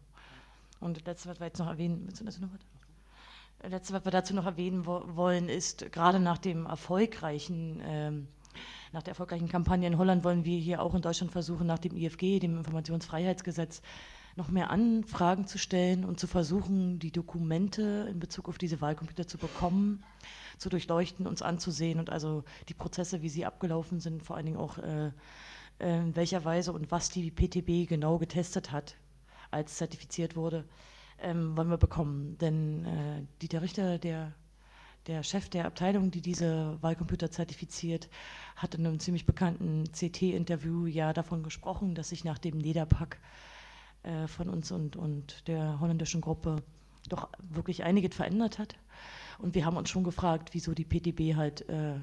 [0.80, 3.72] Und letzte, was wir jetzt noch erwähnen, willst du das noch was?
[3.72, 8.28] Letzte, was wir dazu noch erwähnen wo wollen, ist gerade nach dem erfolgreichen ähm,
[8.92, 11.96] nach der erfolgreichen Kampagne in Holland wollen wir hier auch in Deutschland versuchen, nach dem
[11.96, 13.82] IFG, dem Informationsfreiheitsgesetz,
[14.36, 19.28] noch mehr Anfragen zu stellen und zu versuchen, die Dokumente in Bezug auf diese Wahlcomputer
[19.28, 20.04] zu bekommen,
[20.58, 24.58] zu durchleuchten, uns anzusehen und also die Prozesse, wie sie abgelaufen sind, vor allen Dingen
[24.58, 25.12] auch äh,
[25.80, 28.96] äh in welcher Weise und was die PTB genau getestet hat,
[29.52, 30.66] als zertifiziert wurde,
[31.20, 32.38] ähm, wollen wir bekommen.
[32.40, 34.34] Denn äh, Dieter Richter, der
[35.08, 38.10] der Chef der Abteilung, die diese Wahlcomputer zertifiziert,
[38.56, 43.20] hat in einem ziemlich bekannten CT-Interview ja davon gesprochen, dass sich nach dem NEDAPAC
[44.04, 46.64] äh, von uns und, und der holländischen Gruppe
[47.10, 48.76] doch wirklich einiges verändert hat.
[49.38, 52.00] Und wir haben uns schon gefragt, wieso die PTB halt äh,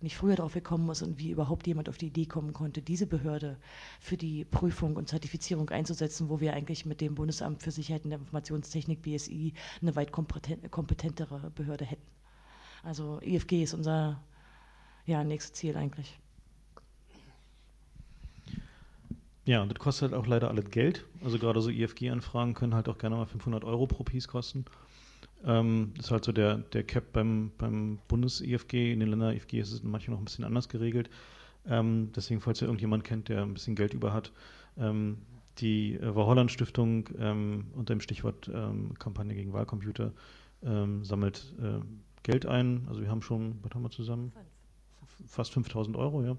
[0.00, 3.06] nicht früher darauf gekommen ist und wie überhaupt jemand auf die Idee kommen konnte, diese
[3.06, 3.56] Behörde
[3.98, 8.10] für die Prüfung und Zertifizierung einzusetzen, wo wir eigentlich mit dem Bundesamt für Sicherheit in
[8.10, 12.06] der Informationstechnik, BSI, eine weit kompetentere Behörde hätten.
[12.86, 14.22] Also IFG ist unser
[15.06, 16.16] ja, nächstes Ziel eigentlich.
[19.44, 21.04] Ja, und das kostet halt auch leider alles Geld.
[21.24, 24.64] Also gerade so IFG-Anfragen können halt auch gerne mal 500 Euro pro Piece kosten.
[25.44, 28.92] Ähm, das ist halt so der, der Cap beim, beim Bundes-IFG.
[28.92, 31.10] In den Ländern-IFG ist es manchmal noch ein bisschen anders geregelt.
[31.66, 34.30] Ähm, deswegen, falls ihr irgendjemand kennt, der ein bisschen Geld über hat,
[34.78, 35.18] ähm,
[35.58, 40.12] die äh, Holland-Stiftung ähm, unter dem Stichwort ähm, Kampagne gegen Wahlcomputer
[40.62, 41.80] ähm, sammelt äh,
[42.26, 42.84] Geld ein.
[42.88, 44.32] Also wir haben schon, was haben wir zusammen?
[45.28, 46.36] Fast 5000 Euro, ja.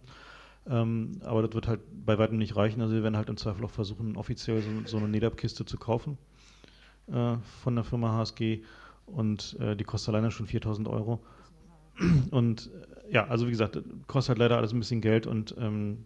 [0.70, 2.82] Ähm, aber das wird halt bei weitem nicht reichen.
[2.82, 6.18] Also wir werden halt im Zweifel auch versuchen, offiziell so, so eine NEDAP-Kiste zu kaufen
[7.08, 8.64] äh, von der Firma HSG.
[9.06, 11.22] Und äh, die kostet alleine schon 4000 Euro.
[12.32, 12.70] Und
[13.08, 15.26] äh, ja, also wie gesagt, kostet halt leider alles ein bisschen Geld.
[15.26, 16.06] Und ähm,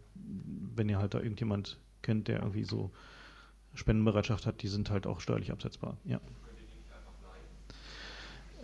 [0.75, 2.91] wenn ihr halt da irgendjemand kennt, der irgendwie so
[3.73, 5.97] Spendenbereitschaft hat, die sind halt auch steuerlich absetzbar.
[6.05, 6.21] Ja.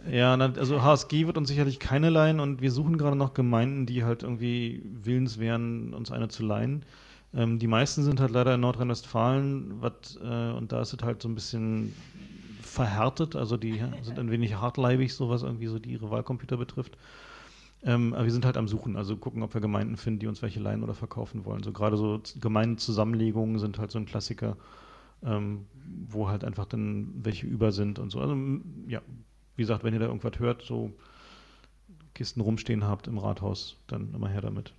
[0.09, 4.03] Ja, also HSG wird uns sicherlich keine leihen und wir suchen gerade noch Gemeinden, die
[4.03, 6.85] halt irgendwie willens wären, uns eine zu leihen.
[7.33, 11.27] Ähm, die meisten sind halt leider in Nordrhein-Westfalen äh, und da ist es halt so
[11.27, 11.93] ein bisschen
[12.61, 16.97] verhärtet, also die sind ein wenig hartleibig, so was irgendwie so die ihre Wahlcomputer betrifft.
[17.83, 20.41] Ähm, aber wir sind halt am Suchen, also gucken, ob wir Gemeinden finden, die uns
[20.41, 21.63] welche leihen oder verkaufen wollen.
[21.63, 24.57] So gerade so Gemeindenzusammenlegungen sind halt so ein Klassiker,
[25.23, 25.67] ähm,
[26.07, 28.19] wo halt einfach dann welche über sind und so.
[28.19, 28.35] Also
[28.87, 29.01] ja,
[29.57, 30.93] wie gesagt, wenn ihr da irgendwas hört, so
[32.13, 34.73] Kisten rumstehen habt im Rathaus, dann immer her damit.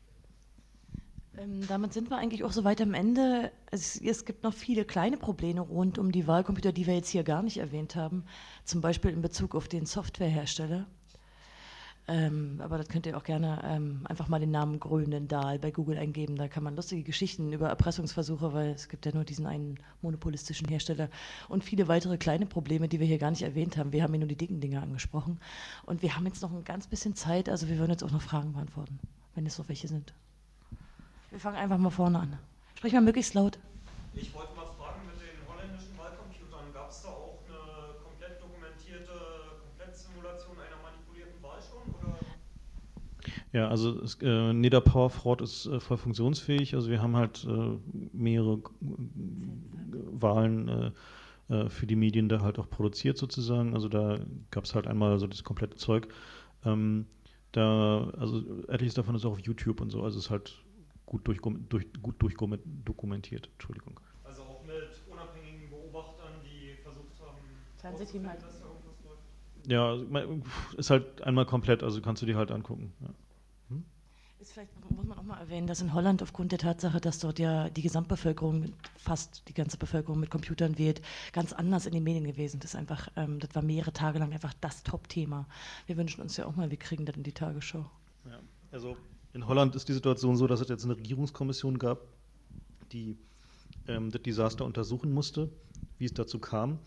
[1.37, 3.53] Ähm, damit sind wir eigentlich auch so weit am Ende.
[3.71, 7.25] Es, es, gibt noch viele kleine Probleme rund um die Wahlcomputer, die wir jetzt hier
[7.25, 8.25] gar nicht erwähnt haben.
[8.65, 10.87] Zum Beispiel in Bezug auf den Softwarehersteller.
[12.11, 15.99] Ähm, aber das könnt ihr auch gerne ähm, einfach mal den Namen Grönendahl bei Google
[15.99, 16.37] eingeben.
[16.37, 20.69] Da kann man lustige Geschichten über Erpressungsversuche, weil es gibt ja nur diesen einen monopolistischen
[20.69, 21.11] Hersteller
[21.51, 23.93] und viele weitere kleine Probleme, die wir hier gar nicht erwähnt haben.
[23.93, 25.39] Wir haben hier nur die dicken Dinge angesprochen.
[25.85, 28.23] Und wir haben jetzt noch ein ganz bisschen Zeit, also wir würden jetzt auch noch
[28.23, 28.99] Fragen beantworten,
[29.35, 30.15] wenn es so welche sind.
[31.31, 32.39] Wir fangen einfach mal vorne an.
[32.77, 33.59] Sprich mal möglichst laut.
[34.15, 34.58] Ich wollte
[43.53, 46.75] Ja, also es, äh, NEDA Power Fraud ist äh, voll funktionsfähig.
[46.75, 47.79] Also wir haben halt äh,
[48.13, 48.61] mehrere
[50.13, 50.91] Wahlen äh,
[51.49, 53.75] äh, für die Medien da halt auch produziert sozusagen.
[53.75, 54.19] Also da
[54.51, 56.09] gab es halt einmal so das komplette Zeug.
[56.65, 57.07] Ähm,
[57.53, 60.03] da, also etliches davon ist auch auf YouTube und so.
[60.03, 60.63] Also es ist halt
[61.07, 63.49] gut, durch, durch, gut durchdokumentiert.
[63.55, 63.99] Entschuldigung.
[64.25, 67.39] Also auch mit unabhängigen Beobachtern, die versucht haben,
[67.79, 68.41] Fernsehteam halt.
[69.67, 69.99] Ja,
[70.77, 72.93] ist halt einmal komplett, also kannst du dir halt angucken.
[73.01, 73.09] Ja.
[74.41, 77.41] Ist vielleicht muss man auch mal erwähnen, dass in Holland aufgrund der Tatsache, dass dort
[77.41, 82.25] ja die Gesamtbevölkerung, fast die ganze Bevölkerung mit Computern wählt, ganz anders in den Medien
[82.25, 82.61] gewesen.
[82.63, 85.49] Ist einfach, ähm, das war mehrere Tage lang einfach das Top-Thema.
[85.87, 87.91] Wir wünschen uns ja auch mal, wir kriegen das in die Tagesschau.
[88.27, 88.39] Ja,
[88.71, 88.97] also
[89.33, 92.07] in Holland ist die Situation so, dass es jetzt eine Regierungskommission gab,
[92.93, 93.19] die
[93.89, 95.51] ähm, das Desaster untersuchen musste,
[95.99, 96.79] wie es dazu kam.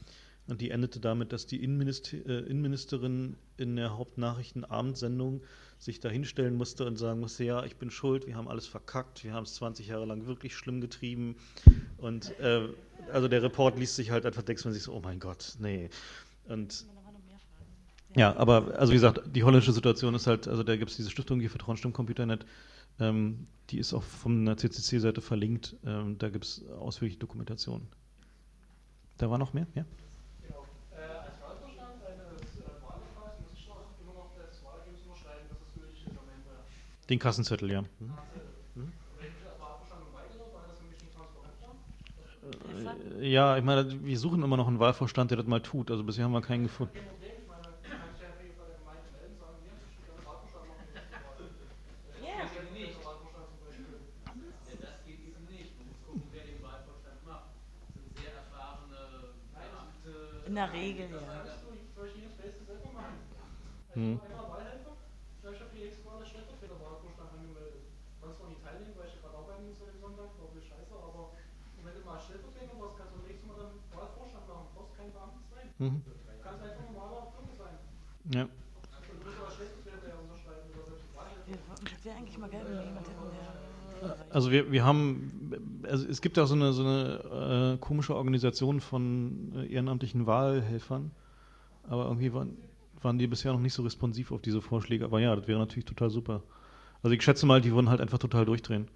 [0.48, 5.42] Und die endete damit, dass die Innenminister, äh, Innenministerin in der Hauptnachrichtenabendsendung
[5.82, 9.24] sich da hinstellen musste und sagen musste, ja, ich bin schuld, wir haben alles verkackt,
[9.24, 11.36] wir haben es 20 Jahre lang wirklich schlimm getrieben.
[11.98, 12.68] Und äh,
[13.12, 15.90] also der Report liest sich halt einfach, denkt man sich so, oh mein Gott, nee.
[16.48, 16.86] Und
[18.16, 21.10] ja, aber also wie gesagt, die holländische Situation ist halt, also da gibt es diese
[21.10, 22.46] Stiftung hier Vertrauen stimmt Computernet,
[23.00, 27.88] ähm, die ist auch von der CCC-Seite verlinkt, ähm, da gibt es ausführliche Dokumentationen.
[29.18, 29.66] Da war noch mehr?
[29.74, 29.86] Ja?
[37.12, 37.82] Den Kassenzettel, ja.
[38.00, 38.14] Mhm.
[43.20, 45.92] Ja, ich meine, wir suchen immer noch einen Wahlvorstand, der das mal tut.
[45.92, 46.98] Also bisher haben wir keinen gefunden.
[60.48, 61.44] In der Regel, ja.
[63.96, 64.20] Hm.
[75.82, 76.04] Mhm.
[76.44, 77.74] Kann es einfach normaler Kunde sein.
[78.34, 78.48] Ja.
[84.32, 88.80] Also wir, wir haben, also es gibt ja so eine, so eine äh, komische Organisation
[88.80, 91.12] von äh, ehrenamtlichen Wahlhelfern,
[91.84, 92.58] aber irgendwie waren,
[93.02, 95.06] waren die bisher noch nicht so responsiv auf diese Vorschläge.
[95.06, 96.42] Aber ja, das wäre natürlich total super.
[97.04, 98.88] Also ich schätze mal, die würden halt einfach total durchdrehen.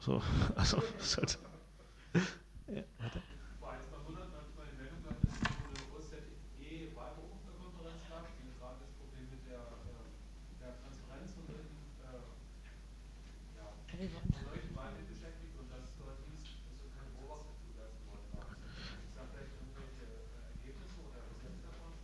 [0.00, 0.20] So,
[0.56, 1.38] also ist halt.
[2.68, 3.22] ja, warte.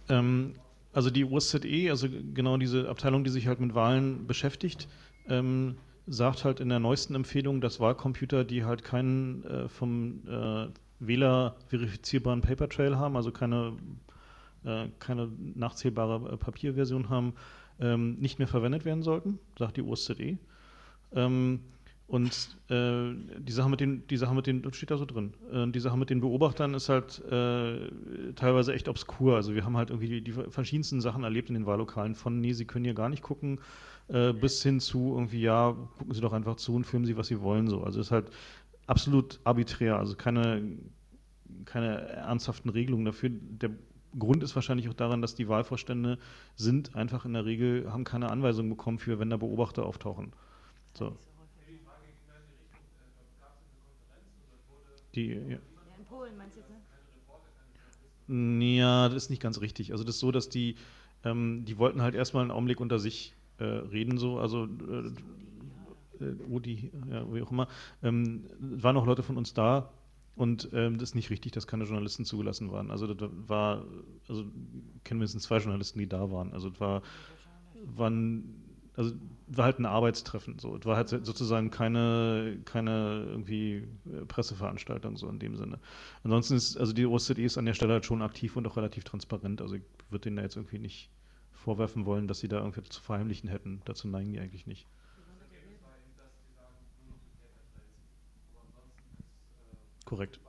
[0.08, 0.54] Ähm,
[0.92, 4.88] also die OSZE, also genau diese Abteilung, die sich halt mit Wahlen beschäftigt,
[5.28, 10.68] ähm, sagt halt in der neuesten Empfehlung, dass Wahlcomputer, die halt keinen äh, vom äh,
[11.00, 13.76] Wähler verifizierbaren Paper Trail haben, also keine,
[14.64, 17.34] äh, keine nachzählbare äh, Papierversion haben,
[17.80, 20.38] ähm, nicht mehr verwendet werden sollten, sagt die OSZE.
[21.12, 21.60] Ähm,
[22.08, 25.34] und äh, die Sache mit den, die Sache mit den, das steht da so drin.
[25.52, 27.90] Äh, die Sache mit den Beobachtern ist halt äh,
[28.34, 29.36] teilweise echt obskur.
[29.36, 32.54] Also wir haben halt irgendwie die, die, verschiedensten Sachen erlebt in den Wahllokalen, von nee,
[32.54, 33.60] sie können hier gar nicht gucken,
[34.08, 37.26] äh, bis hin zu irgendwie, ja, gucken Sie doch einfach zu und filmen Sie, was
[37.26, 37.68] Sie wollen.
[37.68, 37.82] So.
[37.82, 38.30] Also es ist halt
[38.86, 40.62] absolut arbiträr, also keine,
[41.66, 43.28] keine ernsthaften Regelungen dafür.
[43.32, 43.70] Der
[44.18, 46.18] Grund ist wahrscheinlich auch daran, dass die Wahlvorstände
[46.56, 50.32] sind einfach in der Regel, haben keine Anweisungen bekommen für, wenn da Beobachter auftauchen.
[50.94, 51.14] So.
[55.18, 55.58] Die, ja.
[55.98, 56.76] in Polen meinst du jetzt, ne?
[58.76, 59.90] Ja, das ist nicht ganz richtig.
[59.90, 60.76] Also das ist so, dass die,
[61.24, 66.36] ähm, die wollten halt erstmal einen Augenblick unter sich äh, reden, so, also äh, äh,
[66.48, 67.66] Udi, ja, wie auch immer.
[68.02, 69.90] Ähm, waren auch Leute von uns da
[70.36, 72.92] und ähm, das ist nicht richtig, dass keine Journalisten zugelassen waren.
[72.92, 73.84] Also das war,
[74.28, 74.52] also kennen
[75.04, 76.52] wir mindestens zwei Journalisten, die da waren.
[76.52, 77.02] Also das war,
[77.84, 78.67] waren
[78.98, 79.14] also
[79.46, 80.58] war halt ein Arbeitstreffen.
[80.58, 85.78] So, es war halt sozusagen keine, keine irgendwie äh, Presseveranstaltung so in dem Sinne.
[86.24, 89.04] Ansonsten ist, also die OSZE ist an der Stelle halt schon aktiv und auch relativ
[89.04, 89.62] transparent.
[89.62, 91.10] Also ich würde denen da jetzt irgendwie nicht
[91.52, 93.82] vorwerfen wollen, dass sie da irgendwie zu verheimlichen hätten.
[93.84, 94.88] Dazu neigen die eigentlich nicht.
[100.06, 100.40] Korrekt.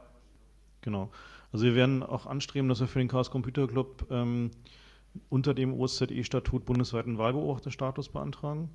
[0.81, 1.11] Genau.
[1.51, 4.49] Also wir werden auch anstreben, dass wir für den Chaos Computer Club ähm,
[5.29, 8.69] unter dem OSZE-Statut bundesweiten Wahlbeobachterstatus beantragen.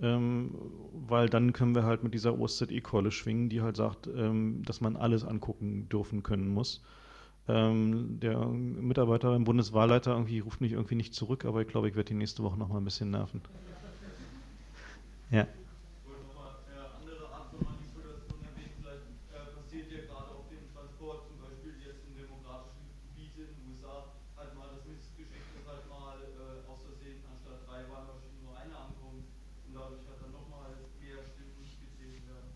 [0.00, 0.54] Ähm,
[0.92, 4.96] weil dann können wir halt mit dieser OSZE-Keule schwingen, die halt sagt, ähm, dass man
[4.96, 6.82] alles angucken dürfen können muss.
[7.48, 11.96] Ähm, der Mitarbeiter beim Bundeswahlleiter irgendwie ruft mich irgendwie nicht zurück, aber ich glaube, ich
[11.96, 13.40] werde die nächste Woche noch mal ein bisschen nerven.
[15.30, 15.46] Ja.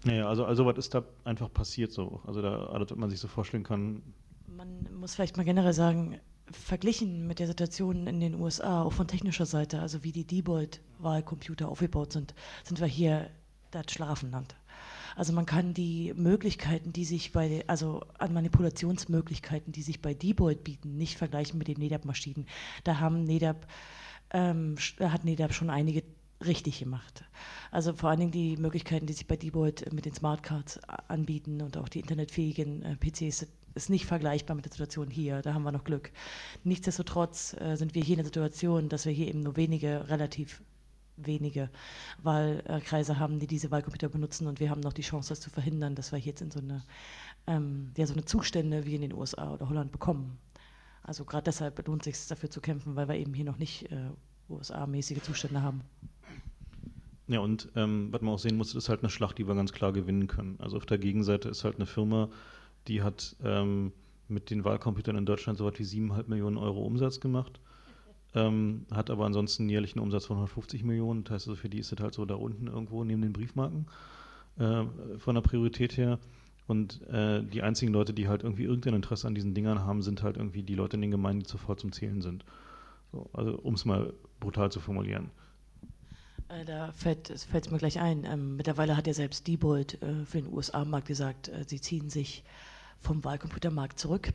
[0.04, 2.20] Naja, also, also was ist da einfach passiert so?
[2.26, 4.02] Also da, alles, was man sich so vorstellen kann.
[4.46, 6.18] Man muss vielleicht mal generell sagen,
[6.50, 11.68] verglichen mit der Situation in den USA, auch von technischer Seite, also wie die Diebold-Wahlcomputer
[11.68, 12.34] aufgebaut sind,
[12.64, 13.30] sind wir hier
[13.70, 14.54] das Schlafenland.
[15.14, 20.64] Also man kann die Möglichkeiten, die sich bei, also an Manipulationsmöglichkeiten, die sich bei Diebold
[20.64, 22.46] bieten, nicht vergleichen mit den NEDAP-Maschinen.
[22.84, 23.66] Da haben NEDAP,
[24.30, 26.02] ähm, hat NEDAP schon einige
[26.46, 27.24] richtig gemacht.
[27.70, 31.76] Also vor allen Dingen die Möglichkeiten, die sich bei Diebold mit den Smartcards anbieten und
[31.76, 35.40] auch die internetfähigen äh, PCs ist nicht vergleichbar mit der Situation hier.
[35.42, 36.12] Da haben wir noch Glück.
[36.64, 40.62] Nichtsdestotrotz äh, sind wir hier in der Situation, dass wir hier eben nur wenige, relativ
[41.16, 41.70] wenige
[42.22, 45.94] Wahlkreise haben, die diese Wahlcomputer benutzen und wir haben noch die Chance, das zu verhindern,
[45.94, 46.84] dass wir jetzt in so eine,
[47.46, 50.38] ähm, ja, so eine Zustände wie in den USA oder Holland bekommen.
[51.02, 53.90] Also gerade deshalb lohnt es sich dafür zu kämpfen, weil wir eben hier noch nicht
[53.90, 54.10] äh,
[54.48, 55.82] USA-mäßige Zustände haben.
[57.28, 59.72] Ja, und ähm, was man auch sehen muss, ist halt eine Schlacht, die wir ganz
[59.72, 60.56] klar gewinnen können.
[60.58, 62.28] Also auf der Gegenseite ist halt eine Firma,
[62.88, 63.92] die hat ähm,
[64.28, 67.60] mit den Wahlcomputern in Deutschland so was wie 7,5 Millionen Euro Umsatz gemacht,
[68.34, 71.24] ähm, hat aber ansonsten einen Umsatz von 150 Millionen.
[71.24, 73.86] Das heißt, also für die ist es halt so da unten irgendwo neben den Briefmarken
[74.58, 74.84] äh,
[75.18, 76.18] von der Priorität her.
[76.66, 80.22] Und äh, die einzigen Leute, die halt irgendwie irgendein Interesse an diesen Dingern haben, sind
[80.22, 82.44] halt irgendwie die Leute in den Gemeinden, die sofort zum Zählen sind.
[83.10, 85.30] So, also um es mal brutal zu formulieren.
[86.52, 88.24] Äh, da fällt es mir gleich ein.
[88.24, 92.44] Ähm, mittlerweile hat ja selbst Diebold äh, für den USA-Markt gesagt, äh, sie ziehen sich
[93.00, 94.32] vom Wahlcomputermarkt zurück.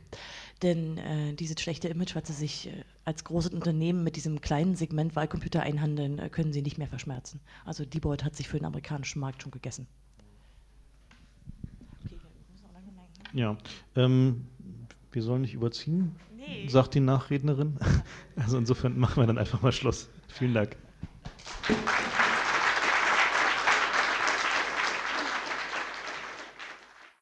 [0.62, 4.74] Denn äh, dieses schlechte Image, was sie sich äh, als großes Unternehmen mit diesem kleinen
[4.76, 7.40] Segment Wahlcomputer einhandeln, äh, können sie nicht mehr verschmerzen.
[7.64, 9.86] Also Diebold hat sich für den amerikanischen Markt schon gegessen.
[13.34, 13.58] Ja,
[13.94, 14.46] ähm,
[15.12, 16.66] wir sollen nicht überziehen, nee.
[16.68, 17.78] sagt die Nachrednerin.
[18.36, 20.08] Also insofern machen wir dann einfach mal Schluss.
[20.28, 20.76] Vielen Dank.